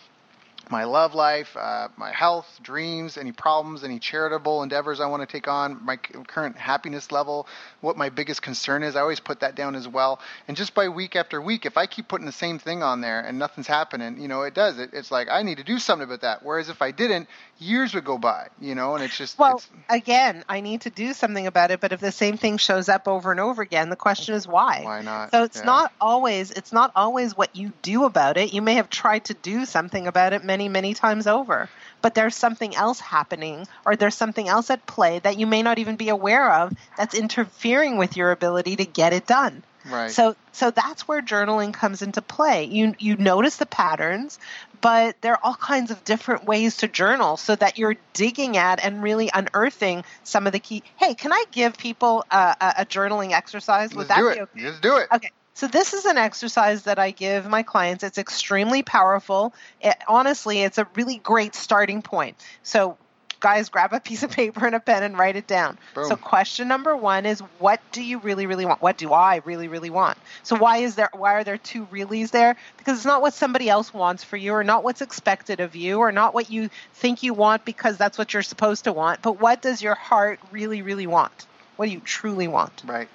[0.71, 5.27] my love life, uh, my health, dreams, any problems, any charitable endeavors I want to
[5.27, 7.47] take on, my current happiness level,
[7.81, 8.97] what my biggest concern is.
[8.97, 10.21] I always put that down as well.
[10.49, 13.21] And just by week after week, if I keep putting the same thing on there
[13.21, 14.79] and nothing's happening, you know, it does.
[14.79, 16.43] It, it's like I need to do something about that.
[16.43, 19.39] Whereas if I didn't, years would go by, you know, and it's just.
[19.39, 21.81] Well, it's, again, I need to do something about it.
[21.81, 24.83] But if the same thing shows up over and over again, the question is why.
[24.83, 25.31] Why not?
[25.31, 25.64] So it's yeah.
[25.64, 26.51] not always.
[26.51, 28.53] It's not always what you do about it.
[28.53, 31.69] You may have tried to do something about it many, many many times over.
[32.01, 35.79] But there's something else happening, or there's something else at play that you may not
[35.79, 39.63] even be aware of that's interfering with your ability to get it done.
[39.85, 40.11] Right.
[40.11, 42.65] So so that's where journaling comes into play.
[42.65, 44.39] You you notice the patterns,
[44.81, 48.83] but there are all kinds of different ways to journal so that you're digging at
[48.83, 50.83] and really unearthing some of the key.
[50.97, 53.91] Hey, can I give people a, a, a journaling exercise?
[53.91, 54.39] Would Let's that do it.
[54.41, 54.65] Okay?
[54.65, 55.09] Let's do it.
[55.13, 55.31] Okay.
[55.57, 58.05] So this is an exercise that I give my clients.
[58.05, 59.55] It's extremely powerful.
[59.81, 62.37] It, honestly, it's a really great starting point.
[62.63, 62.99] So
[63.41, 65.79] guys grab a piece of paper and a pen and write it down.
[65.95, 66.09] Boom.
[66.09, 68.83] So question number 1 is what do you really really want?
[68.83, 70.19] What do I really really want?
[70.43, 72.57] So why is there why are there two reallys there?
[72.77, 76.01] Because it's not what somebody else wants for you or not what's expected of you
[76.01, 79.41] or not what you think you want because that's what you're supposed to want, but
[79.41, 81.47] what does your heart really really want?
[81.77, 82.83] What do you truly want?
[82.85, 83.09] Right.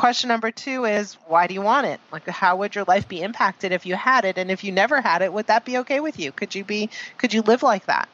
[0.00, 2.00] Question number two is why do you want it?
[2.10, 4.38] Like how would your life be impacted if you had it?
[4.38, 6.32] And if you never had it, would that be okay with you?
[6.32, 6.88] Could you be
[7.18, 8.08] could you live like that?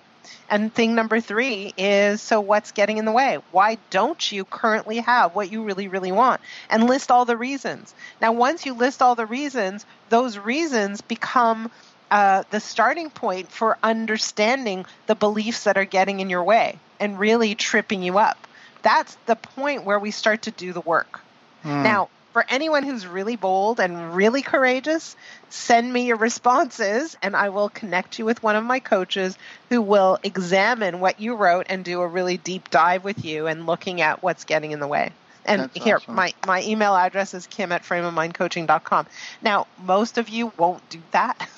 [0.50, 3.38] And thing number three is so what's getting in the way?
[3.52, 6.40] Why don't you currently have what you really, really want?
[6.68, 7.94] And list all the reasons.
[8.20, 11.70] Now, once you list all the reasons, those reasons become
[12.10, 17.16] uh, the starting point for understanding the beliefs that are getting in your way and
[17.16, 18.44] really tripping you up.
[18.82, 21.20] That's the point where we start to do the work.
[21.66, 21.82] Mm.
[21.82, 25.16] Now, for anyone who's really bold and really courageous,
[25.48, 29.36] send me your responses and I will connect you with one of my coaches
[29.70, 33.66] who will examine what you wrote and do a really deep dive with you and
[33.66, 35.12] looking at what's getting in the way.
[35.46, 36.14] And That's here, awesome.
[36.14, 39.06] my, my email address is kim at frameofmindcoaching.com.
[39.40, 41.48] Now, most of you won't do that.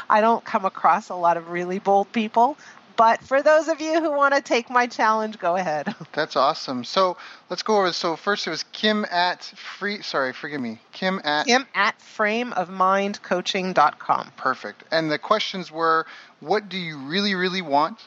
[0.10, 2.58] I don't come across a lot of really bold people.
[3.02, 5.92] But for those of you who want to take my challenge, go ahead.
[6.12, 6.84] That's awesome.
[6.84, 7.16] So
[7.50, 7.92] let's go over.
[7.92, 10.02] So first it was Kim at free.
[10.02, 10.78] Sorry, forgive me.
[10.92, 14.30] Kim at Kim at frameofmindcoaching.com.
[14.36, 14.84] Perfect.
[14.92, 16.06] And the questions were,
[16.38, 17.98] what do you really, really want?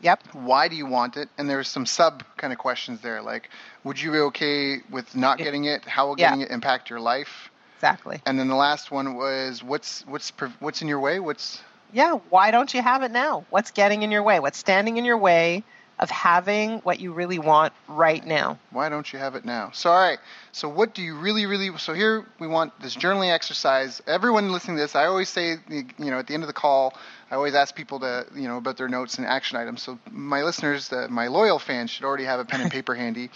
[0.00, 0.24] Yep.
[0.32, 1.28] Why do you want it?
[1.38, 3.50] And there's some sub kind of questions there, like,
[3.84, 5.84] would you be okay with not getting it?
[5.84, 6.46] How will getting yeah.
[6.46, 7.50] it impact your life?
[7.76, 8.20] Exactly.
[8.26, 11.20] And then the last one was, what's what's what's in your way?
[11.20, 11.62] What's
[11.94, 13.46] yeah, why don't you have it now?
[13.50, 14.40] What's getting in your way?
[14.40, 15.62] What's standing in your way
[16.00, 18.58] of having what you really want right now?
[18.70, 19.70] Why don't you have it now?
[19.72, 20.18] So, all right.
[20.50, 21.70] So, what do you really, really?
[21.78, 24.02] So, here we want this journaling exercise.
[24.08, 26.94] Everyone listening to this, I always say, you know, at the end of the call,
[27.30, 29.82] I always ask people to, you know, about their notes and action items.
[29.82, 33.30] So, my listeners, uh, my loyal fans, should already have a pen and paper handy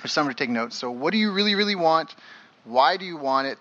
[0.00, 0.76] for someone to take notes.
[0.76, 2.14] So, what do you really, really want?
[2.64, 3.58] Why do you want it?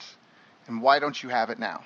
[0.67, 1.83] And why don't you have it now?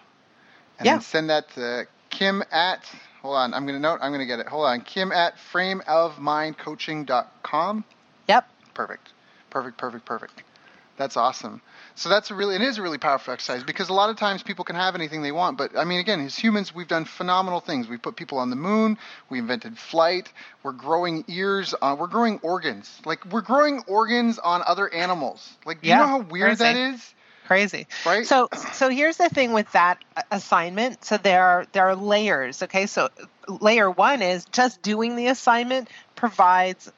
[0.77, 0.99] And yeah.
[0.99, 2.85] send that to Kim at,
[3.23, 4.47] hold on, I'm going to note, I'm going to get it.
[4.47, 4.81] Hold on.
[4.81, 7.83] Kim at frameofmindcoaching.com.
[8.29, 8.47] Yep.
[8.75, 9.09] Perfect.
[9.49, 10.43] Perfect, perfect, perfect.
[10.95, 11.59] That's awesome.
[11.95, 14.43] So that's a really, it is a really powerful exercise because a lot of times
[14.43, 15.57] people can have anything they want.
[15.57, 17.87] But I mean, again, as humans, we've done phenomenal things.
[17.87, 18.99] We've put people on the moon.
[19.29, 20.31] We invented flight.
[20.61, 21.73] We're growing ears.
[21.81, 23.01] On, we're growing organs.
[23.05, 25.57] Like we're growing organs on other animals.
[25.65, 27.13] Like, do yeah, you know how weird that is?
[27.45, 27.87] Crazy.
[28.05, 28.25] Right.
[28.25, 31.03] So so here's the thing with that assignment.
[31.03, 32.63] So there are there are layers.
[32.63, 32.85] Okay.
[32.85, 33.09] So
[33.47, 36.91] layer one is just doing the assignment provides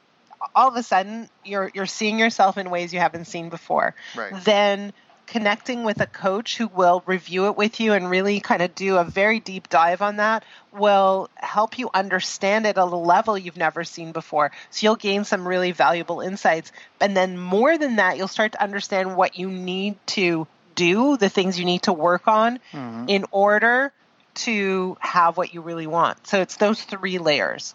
[0.54, 3.96] all of a sudden you're you're seeing yourself in ways you haven't seen before.
[4.16, 4.34] Right.
[4.44, 4.94] Then
[5.28, 8.98] connecting with a coach who will review it with you and really kind of do
[8.98, 13.58] a very deep dive on that will help you understand it at a level you've
[13.58, 14.52] never seen before.
[14.70, 16.72] So you'll gain some really valuable insights.
[17.00, 21.30] And then more than that, you'll start to understand what you need to do, the
[21.30, 23.06] things you need to work on mm-hmm.
[23.08, 23.92] in order
[24.36, 26.28] to have what you really want.
[26.28, 27.74] So it's those three layers.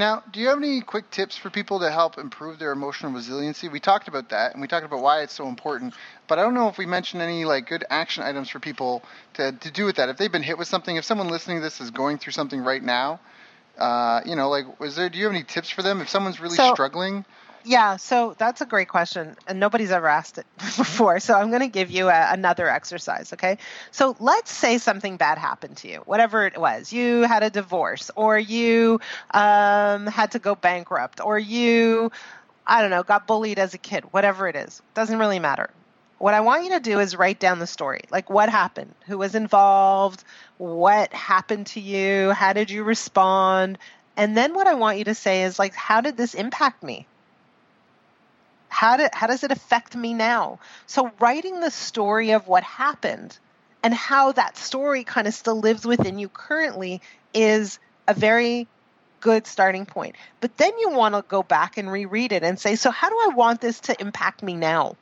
[0.00, 3.68] Now, do you have any quick tips for people to help improve their emotional resiliency?
[3.68, 5.92] We talked about that, and we talked about why it's so important.
[6.26, 9.02] But I don't know if we mentioned any like good action items for people
[9.34, 10.08] to to do with that.
[10.08, 12.60] If they've been hit with something, if someone listening to this is going through something
[12.64, 13.20] right now,
[13.76, 15.10] uh, you know, like, was there?
[15.10, 17.26] Do you have any tips for them if someone's really so, struggling?
[17.62, 21.20] Yeah, so that's a great question, and nobody's ever asked it before.
[21.20, 23.58] So I'm going to give you a, another exercise, okay?
[23.90, 26.90] So let's say something bad happened to you, whatever it was.
[26.90, 29.00] You had a divorce, or you
[29.32, 32.10] um, had to go bankrupt, or you,
[32.66, 34.82] I don't know, got bullied as a kid, whatever it is.
[34.94, 35.70] Doesn't really matter.
[36.18, 38.02] What I want you to do is write down the story.
[38.10, 38.94] Like what happened?
[39.06, 40.24] Who was involved?
[40.58, 42.32] What happened to you?
[42.32, 43.78] How did you respond?
[44.16, 47.08] And then what I want you to say is like, how did this impact me?
[48.70, 50.58] How, do, how does it affect me now?
[50.86, 53.36] So, writing the story of what happened
[53.82, 57.02] and how that story kind of still lives within you currently
[57.34, 58.68] is a very
[59.20, 60.16] good starting point.
[60.40, 63.16] But then you want to go back and reread it and say, so how do
[63.16, 64.96] I want this to impact me now?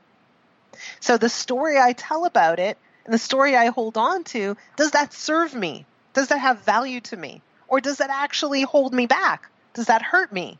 [1.00, 4.92] So, the story I tell about it and the story I hold on to, does
[4.92, 5.86] that serve me?
[6.14, 7.42] Does that have value to me?
[7.68, 9.50] Or does that actually hold me back?
[9.74, 10.58] Does that hurt me?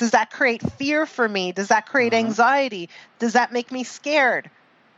[0.00, 1.52] Does that create fear for me?
[1.52, 2.24] Does that create Mhm.
[2.24, 2.88] anxiety?
[3.18, 4.48] Does that make me scared?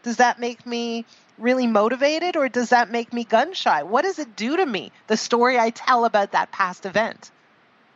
[0.04, 1.04] Does that make me
[1.38, 3.82] really motivated or does that make me gun shy?
[3.82, 7.32] What does it do to me, the story I tell about that past event?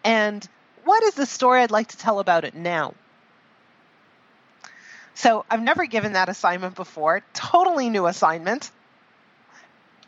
[0.03, 0.47] And
[0.83, 2.93] what is the story I'd like to tell about it now?
[5.15, 8.73] So I've never given that assignment before, totally new assignment.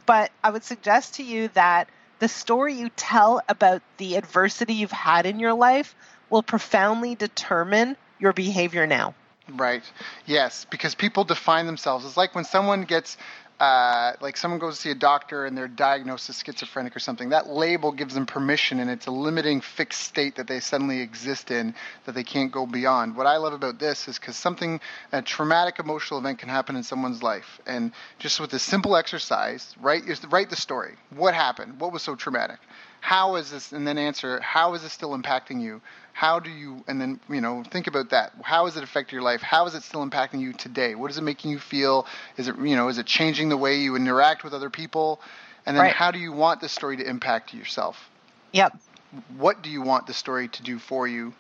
[0.05, 1.89] But I would suggest to you that
[2.19, 5.95] the story you tell about the adversity you've had in your life
[6.31, 9.15] will profoundly determine your behavior now.
[9.51, 9.83] Right.
[10.27, 12.05] Yes, because people define themselves.
[12.05, 13.17] It's like when someone gets,
[13.59, 17.31] uh, like someone goes to see a doctor and they're diagnosed as schizophrenic or something.
[17.31, 21.51] That label gives them permission, and it's a limiting fixed state that they suddenly exist
[21.51, 21.75] in
[22.05, 23.17] that they can't go beyond.
[23.17, 24.81] What I love about this is because something,
[25.13, 29.75] a traumatic emotional event can happen in someone's life, and just with a simple exercise,
[29.81, 30.95] write write the story.
[31.11, 31.81] What happened?
[31.81, 32.59] What was so traumatic?
[33.09, 33.73] How is this?
[33.73, 34.41] And then answer.
[34.41, 35.81] How is this still impacting you?
[36.19, 39.23] how do you and then you know think about that how is it affecting your
[39.23, 42.07] life how is it still impacting you today what is it making you feel
[42.37, 45.21] is it you know is it changing the way you interact with other people
[45.65, 45.93] and then Right.
[45.93, 48.11] how do you want the story to impact yourself
[48.51, 48.77] Yep.
[49.37, 51.33] what do you want the story to do for you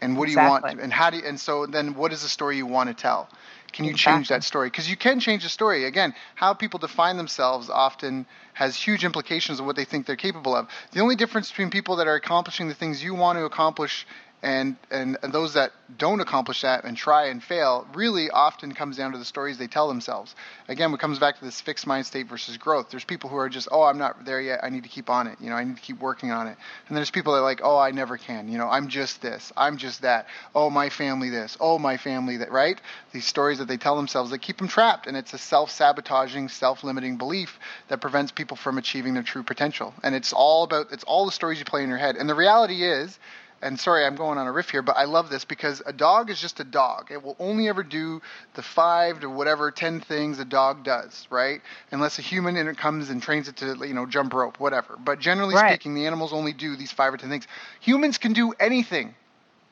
[0.00, 2.28] and what do you want and how do you, and so then what is the
[2.28, 3.28] story you want to tell
[3.74, 4.68] can you change that story?
[4.68, 5.84] Because you can change the story.
[5.84, 10.54] Again how people define themselves often has huge implications of what they think they're capable
[10.54, 10.68] of.
[10.92, 14.06] The only difference between people that are accomplishing the things you want to accomplish
[14.44, 18.96] and, and and those that don't accomplish that and try and fail really often comes
[18.96, 20.34] down to the stories they tell themselves.
[20.68, 22.90] Again, it comes back to this fixed mind state versus growth.
[22.90, 24.60] There's people who are just, oh, I'm not there yet.
[24.62, 25.38] I need to keep on it.
[25.40, 26.56] You know, I need to keep working on it.
[26.88, 28.48] And there's people that are like, oh, I never can.
[28.48, 29.52] You know, I'm just this.
[29.56, 30.26] I'm just that.
[30.54, 31.56] Oh, my family this.
[31.58, 32.52] Oh, my family that.
[32.52, 32.78] Right?
[33.12, 37.16] These stories that they tell themselves that keep them trapped, and it's a self-sabotaging, self-limiting
[37.16, 39.94] belief that prevents people from achieving their true potential.
[40.02, 42.16] And it's all about it's all the stories you play in your head.
[42.16, 43.18] And the reality is
[43.62, 46.30] and sorry, I'm going on a riff here, but I love this because a dog
[46.30, 47.10] is just a dog.
[47.10, 48.20] It will only ever do
[48.54, 51.60] the five to whatever ten things a dog does, right?
[51.90, 54.96] Unless a human in it comes and trains it to, you know, jump rope, whatever.
[55.02, 55.70] But generally Right.
[55.70, 57.46] speaking, the animals only do these five or ten things.
[57.80, 59.14] Humans can do anything,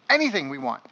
[0.09, 0.83] anything we want.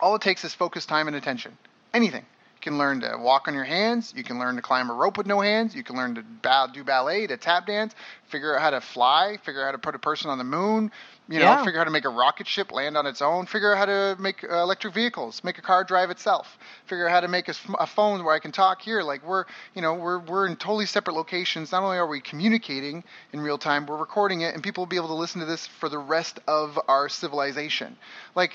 [0.00, 1.56] All it takes is focus, time, and attention.
[1.94, 2.24] Anything.
[2.62, 4.14] You can learn to walk on your hands.
[4.16, 5.74] You can learn to climb a rope with no hands.
[5.74, 7.92] You can learn to ba- do ballet, to tap dance,
[8.28, 10.92] figure out how to fly, figure out how to put a person on the moon,
[11.28, 11.64] you know, Yeah.
[11.64, 13.86] figure out how to make a rocket ship land on its own, figure out how
[13.86, 16.56] to make uh, electric vehicles, make a car drive itself,
[16.86, 19.02] figure out how to make a, a phone where I can talk here.
[19.02, 19.44] Like we're,
[19.74, 21.72] you know, we're, we're in totally separate locations.
[21.72, 23.02] Not only are we communicating
[23.32, 25.66] in real time, we're recording it and people will be able to listen to this
[25.66, 27.96] for the rest of our civilization.
[28.36, 28.52] Like,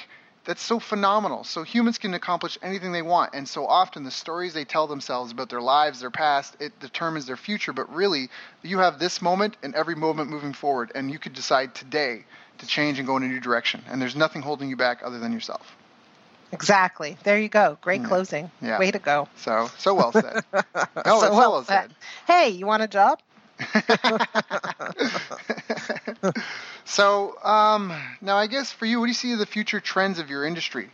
[0.48, 1.44] that's so phenomenal.
[1.44, 5.34] So humans can accomplish anything they want, and so often the stories they tell themselves
[5.34, 7.74] about their lives, their past, it determines their future.
[7.74, 8.30] But really,
[8.64, 12.24] you have this moment and every moment moving forward, and you could decide today
[12.60, 13.84] to change and go in a new direction.
[13.90, 15.76] And there's nothing holding you back other than yourself.
[16.54, 17.18] Exactly.
[17.24, 17.78] There you go.
[17.82, 18.08] Great Yeah.
[18.08, 18.50] closing.
[18.62, 18.80] Yeah.
[18.80, 19.28] Way to go.
[19.36, 20.44] So, so well said.
[21.06, 21.94] No, So that's well, said.
[22.26, 23.20] Hey, you want a job?
[26.86, 30.30] so, um, now I guess for you, what do you see the future trends of
[30.30, 30.90] your industry?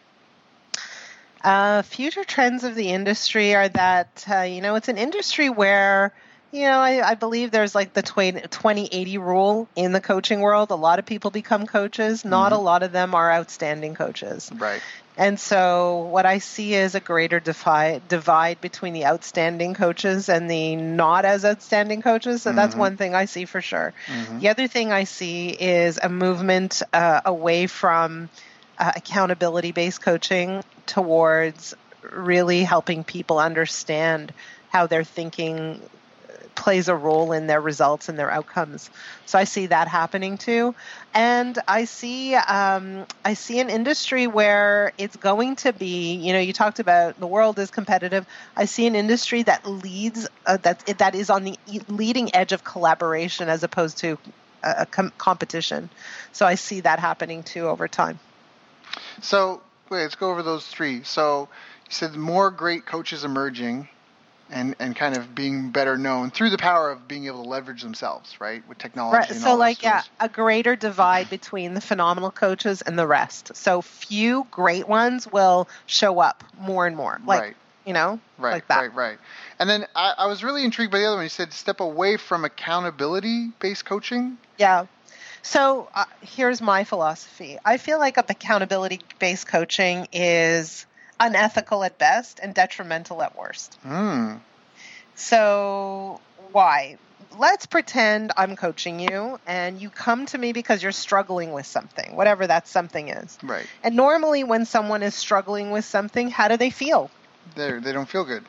[1.43, 6.13] Uh, future trends of the industry are that, uh, you know, it's an industry where,
[6.53, 10.71] you know, I, I believe there's like the 20 rule in the coaching world.
[10.71, 12.23] A lot of people become coaches.
[12.23, 14.49] Not a lot of them are outstanding coaches.
[14.55, 14.81] Right.
[15.17, 20.49] And so what I see is a greater defi- divide between the outstanding coaches and
[20.49, 22.41] the not as outstanding coaches.
[22.41, 22.79] So that's Mhm.
[22.79, 23.93] one thing I see for sure.
[24.07, 24.39] Mhm.
[24.39, 28.29] The other thing I see is a movement uh, away from
[28.79, 31.75] uh, accountability based coaching towards
[32.11, 34.33] really helping people understand
[34.71, 35.79] how their thinking
[36.55, 38.89] plays a role in their results and their outcomes.
[39.25, 40.75] So I see that happening too,
[41.13, 46.15] and I see um, I see an industry where it's going to be.
[46.15, 48.25] You know, you talked about the world is competitive.
[48.55, 52.63] I see an industry that leads uh, that that is on the leading edge of
[52.63, 54.17] collaboration as opposed to
[54.63, 55.89] a, a com- competition.
[56.31, 58.19] So I see that happening too over time.
[59.21, 61.03] So, wait, let's go over those three.
[61.03, 61.49] So,
[61.85, 63.87] you said more great coaches emerging
[64.53, 67.81] and, and kind of being better known through the power of being able to leverage
[67.81, 68.65] themselves, right?
[68.69, 69.33] With technology.
[69.33, 69.41] Right.
[69.41, 73.55] So, like, yeah, a greater divide between the phenomenal coaches and the rest.
[73.55, 77.19] So, few great ones will show up more and more.
[77.25, 77.55] Like, right.
[77.85, 78.79] you know, Right, like that.
[78.79, 79.17] right, right.
[79.59, 81.25] And then I, I was really intrigued by the other one.
[81.25, 84.37] You said step away from accountability based coaching.
[84.57, 84.85] Yeah.
[85.41, 87.57] So uh, here's my philosophy.
[87.65, 90.85] I feel like accountability based coaching is
[91.25, 93.75] unethical at best and detrimental at worst.
[93.83, 94.35] Hmm.
[95.15, 96.19] So
[96.51, 96.97] why?
[97.37, 102.15] let's pretend I'm coaching you and you come to me because you're struggling with something,
[102.15, 103.37] whatever that something is.
[103.43, 103.65] Right.
[103.83, 107.09] And normally, when someone is struggling with something, how do they feel?
[107.55, 108.43] They they don't feel good.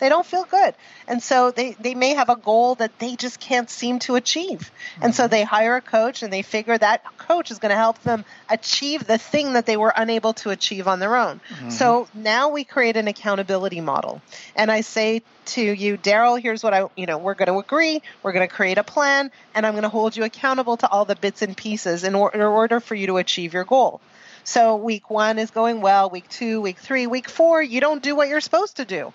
[0.00, 0.74] They don't feel good.
[1.06, 4.70] And so they, they may have a goal that they just can't seem to achieve.
[5.00, 5.30] And so mm-hmm.
[5.30, 9.06] they hire a coach and they figure that coach is going to help them achieve
[9.06, 11.40] the thing that they were unable to achieve on their own.
[11.50, 11.70] Mm-hmm.
[11.70, 14.20] So now we create an accountability model.
[14.56, 18.02] And I say to you, Daryl, here's what I, you know, we're going to agree,
[18.22, 21.04] we're going to create a plan, and I'm going to hold you accountable to all
[21.04, 24.00] the bits and pieces in, or- in order for you to achieve your goal.
[24.44, 28.16] So week one is going well, week two, week three, week four, you don't do
[28.16, 29.12] what you're supposed to do.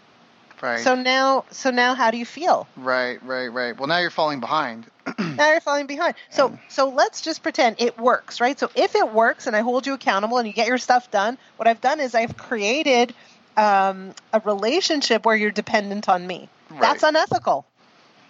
[0.62, 0.80] Right.
[0.80, 2.68] So now, so now, how do you feel?
[2.76, 3.78] right, right, right.
[3.78, 4.86] Well, now you're falling behind.
[5.20, 6.16] Now you're falling behind.
[6.30, 8.58] So, so let's just pretend it works, right?
[8.58, 11.38] So if it works, and I hold you accountable, and you get your stuff done,
[11.58, 13.14] what I've done is I've created
[13.58, 16.49] um, a relationship where you're dependent on me.
[16.80, 17.66] That's unethical.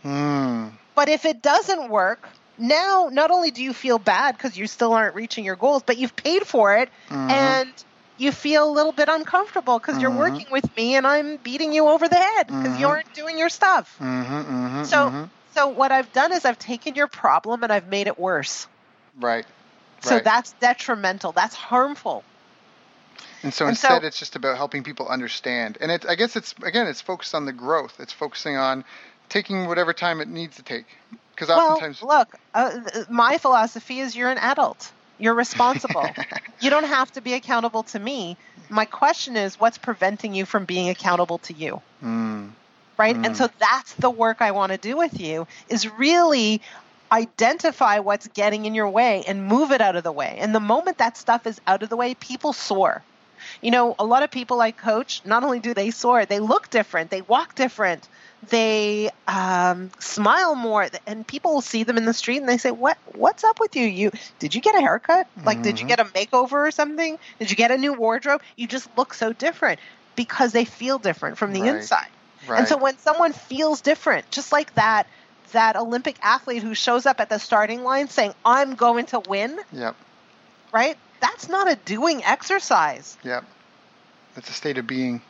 [0.04, 0.68] Hmm.
[0.96, 4.94] But if it doesn't work, now not only do you feel bad because you still
[4.94, 7.30] aren't reaching your goals, but you've paid for it, Mhm.
[7.30, 7.74] and
[8.18, 10.18] you feel a little bit uncomfortable because you're Mhm.
[10.18, 12.90] working with me and I'm beating you over the head because you Mhm.
[12.90, 14.02] aren't doing your stuff.
[14.02, 15.32] Mm-hmm, mm-hmm, So, mhm.
[15.48, 18.68] so what I've done is I've taken your problem and I've made it worse.
[19.20, 19.46] right.
[20.02, 20.22] So right.
[20.22, 21.34] that's detrimental.
[21.34, 22.26] That's harmful.
[23.44, 25.78] And so And so- instead, it's just about helping people understand.
[25.82, 28.00] And it, I guess it's again, it's focused on the growth.
[28.00, 28.86] It's focusing on
[29.30, 30.88] taking whatever time it needs to take.
[31.36, 34.95] Because Well, oftentimes, look, uh, my philosophy is you're an adult.
[35.18, 36.16] You're responsible.
[36.60, 38.38] you don't have to be accountable to me.
[38.70, 41.82] My question is, what's preventing you from being accountable to you?
[42.04, 42.50] Mm,
[42.98, 43.26] right Mm.
[43.26, 46.62] and so that's the work i want to do with you is really
[47.12, 50.60] identify what's getting in your way and move it out of the way and the
[50.60, 53.04] moment that stuff is out of the way people soar
[53.62, 56.70] you know a lot of people i coach not only do they soar they look
[56.70, 58.08] different they walk different
[58.50, 62.72] they um, smile more and people will see them in the street and they say
[62.72, 65.90] what what's up with you you did you get a haircut like did you Mhm.
[65.90, 69.34] get a makeover or something did you get a new wardrobe you just look so
[69.34, 69.80] different
[70.16, 71.76] because they feel different from the Right.
[71.76, 72.08] inside
[72.48, 72.60] right.
[72.60, 75.08] and so when someone feels different, just like that
[75.52, 79.58] that Olympic athlete who shows up at the starting line saying, "I'm going to win,"
[79.72, 79.96] yep,
[80.74, 80.98] right?
[81.22, 83.18] That's not a doing exercise.
[83.24, 83.44] yep.
[84.36, 85.22] It's a state of being.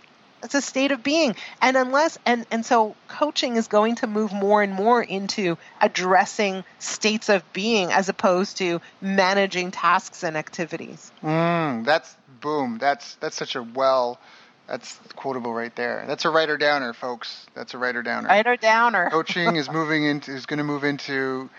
[0.46, 1.36] It's a state of being.
[1.62, 6.64] And unless and and so coaching is going to move more and more into addressing
[6.80, 11.12] states of being as opposed to managing tasks and activities.
[11.24, 12.78] Mm, that's boom.
[12.80, 14.20] That's that's such a well.
[14.68, 16.06] That's quotable right there.
[16.08, 17.46] That's a writer downer, folks.
[17.54, 18.30] That's a writer downer.
[18.30, 19.10] Writer downer.
[19.12, 21.50] Coaching is moving into is going to move into.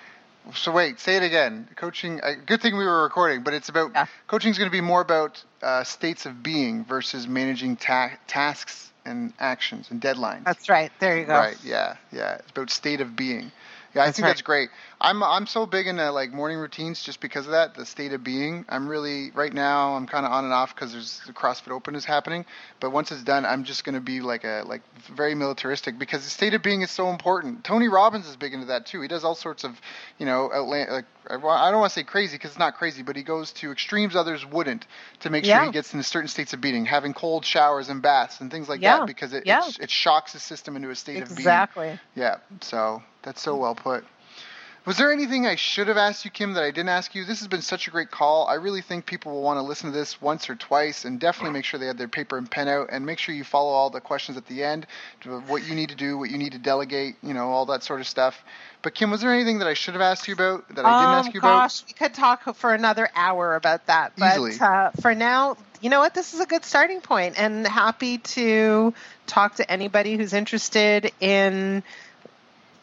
[0.55, 1.68] So wait, say it again.
[1.76, 2.20] Coaching.
[2.22, 4.07] Uh, good thing we were recording, but it's about Yeah.
[4.28, 8.92] coaching is going to be more about uh, states of being versus managing ta- tasks
[9.05, 10.44] and actions and deadlines.
[10.44, 10.90] That's right.
[11.01, 11.34] There you go.
[11.34, 11.57] Right.
[11.64, 11.97] Yeah.
[12.12, 12.34] Yeah.
[12.36, 13.51] It's about state of being.
[13.97, 14.28] Yeah, I think right.
[14.30, 14.68] that's great.
[15.01, 17.74] I'm I'm so big into like morning routines just because of that.
[17.74, 18.64] The state of being.
[18.68, 19.94] I'm really right now.
[19.97, 22.44] I'm kind of on and off because there's the CrossFit Open is happening.
[22.80, 24.82] But once it's done, I'm just going to be like a like
[25.14, 27.64] very militaristic because the state of being is so important.
[27.64, 29.01] Tony Robbins is big into that too.
[29.01, 29.80] He does all sorts of
[30.18, 33.16] you know outland, like I don't want to say crazy because it's not crazy, but
[33.16, 34.86] he goes to extremes others wouldn't
[35.20, 38.40] to make sure he gets into certain states of being, having cold showers and baths
[38.40, 38.99] and things like Yeah.
[38.99, 39.66] that because it Yeah.
[39.66, 41.38] it, it shocks the system into a state of being.
[41.40, 41.99] Exactly.
[42.14, 44.05] Yeah, so that's so well put.
[44.87, 47.24] Was there anything I should have asked you, Kim, that I didn't ask you?
[47.24, 48.47] This has been such a great call.
[48.47, 51.55] I really think people will want to listen to this once or twice and definitely
[51.55, 53.91] make sure they have their paper and pen out and make sure you follow all
[53.91, 54.87] the questions at the end,
[55.49, 58.01] what you need to do, what you need to delegate, you know, all that sort
[58.01, 58.45] of stuff.
[58.83, 61.14] But, Kim, was there anything that I should have asked you about that I didn't
[61.14, 61.62] um, ask you about?
[61.62, 64.12] gosh, we could talk for another hour about that.
[64.16, 64.53] But Easily.
[64.61, 66.14] Uh, for now, you know what?
[66.14, 68.95] This is a good starting point, and happy to
[69.27, 71.83] talk to anybody who's interested in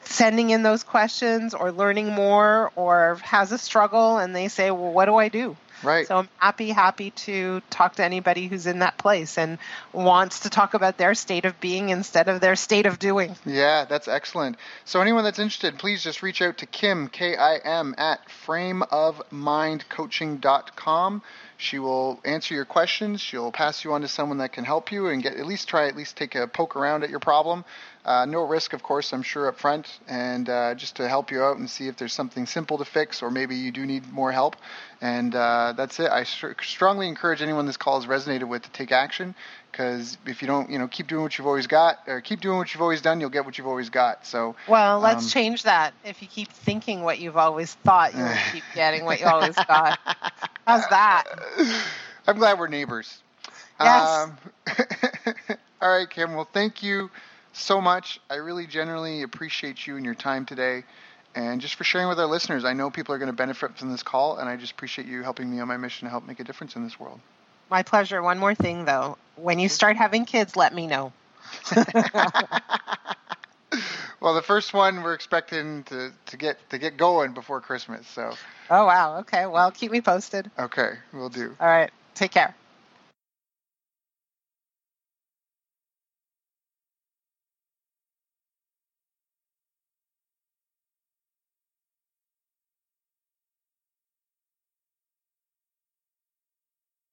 [0.05, 4.91] sending in those questions or learning more or has a struggle and they say, well,
[4.91, 5.55] what do I do?
[5.83, 6.07] Right.
[6.07, 9.57] So I'm happy, happy to talk to anybody who's in that place and
[9.91, 13.35] wants to talk about their state of being instead of their state of doing.
[13.45, 14.55] Yeah, that's excellent.
[14.85, 21.21] So anyone that's interested, please just reach out to Kim, K-I-M, at frameofmindcoaching.com.
[21.57, 23.21] She will answer your questions.
[23.21, 25.87] She'll pass you on to someone that can help you and get at least try
[25.87, 27.63] at least take a poke around at your problem.
[28.05, 31.41] Uh, no risk, of course, I'm sure up front, and uh, just to help you
[31.41, 34.29] out and see if there's something simple to fix, or maybe you do need more
[34.31, 34.57] help.
[34.99, 36.11] And uh, that's it.
[36.11, 39.35] I str- strongly encourage anyone this call has resonated with to take action,
[39.71, 42.57] because if you don't, you know, keep doing what you've always got, or keep doing
[42.57, 44.25] what you've always done, you'll get what you've always got.
[44.27, 45.93] So Well, let's Um, change that.
[46.03, 49.97] If you keep thinking what you've always thought, you'll keep getting what you always got.
[50.67, 51.23] How's that?
[52.27, 53.21] I'm glad we're neighbors.
[53.79, 54.27] Yes.
[54.27, 54.37] Um,
[55.81, 56.33] all right, Kim.
[56.33, 57.09] Well, thank you
[57.53, 58.19] so much.
[58.29, 60.83] I really genuinely appreciate you and your time today
[61.35, 62.65] and just for sharing with our listeners.
[62.65, 65.23] I know people are going to benefit from this call, and I just appreciate you
[65.23, 67.19] helping me on my mission to help make a difference in this world.
[67.69, 68.21] My pleasure.
[68.21, 69.17] One more thing, though.
[69.35, 71.11] When you start having kids, let me know.
[74.21, 78.07] well, the first one we're expecting to, to get to get going before Christmas.
[78.07, 78.33] So.
[78.69, 79.19] Oh wow.
[79.19, 79.45] Okay.
[79.45, 80.51] Well, keep me posted.
[80.57, 81.55] Okay, we'll do.
[81.59, 81.91] All right.
[82.15, 82.55] Take care.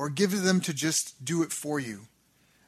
[0.00, 2.06] or give them to just do it for you.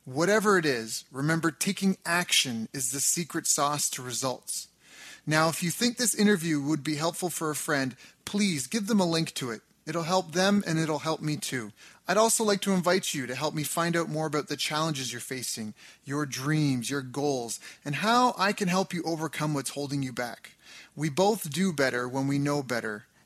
[0.05, 4.69] Whatever it is, remember taking action is the secret sauce to results.
[5.27, 9.01] Now, if you think this interview would be helpful for a friend, please give them
[9.01, 9.63] a link to it.
[9.87, 11.73] It'll help them and it'll help me too.
[12.07, 15.11] I'd also like to invite you to help me find out more about the challenges
[15.11, 15.73] you're facing,
[16.05, 20.51] your dreams, your goals, and how I can help you overcome what's holding you back.
[20.95, 23.07] We both do better when we know better,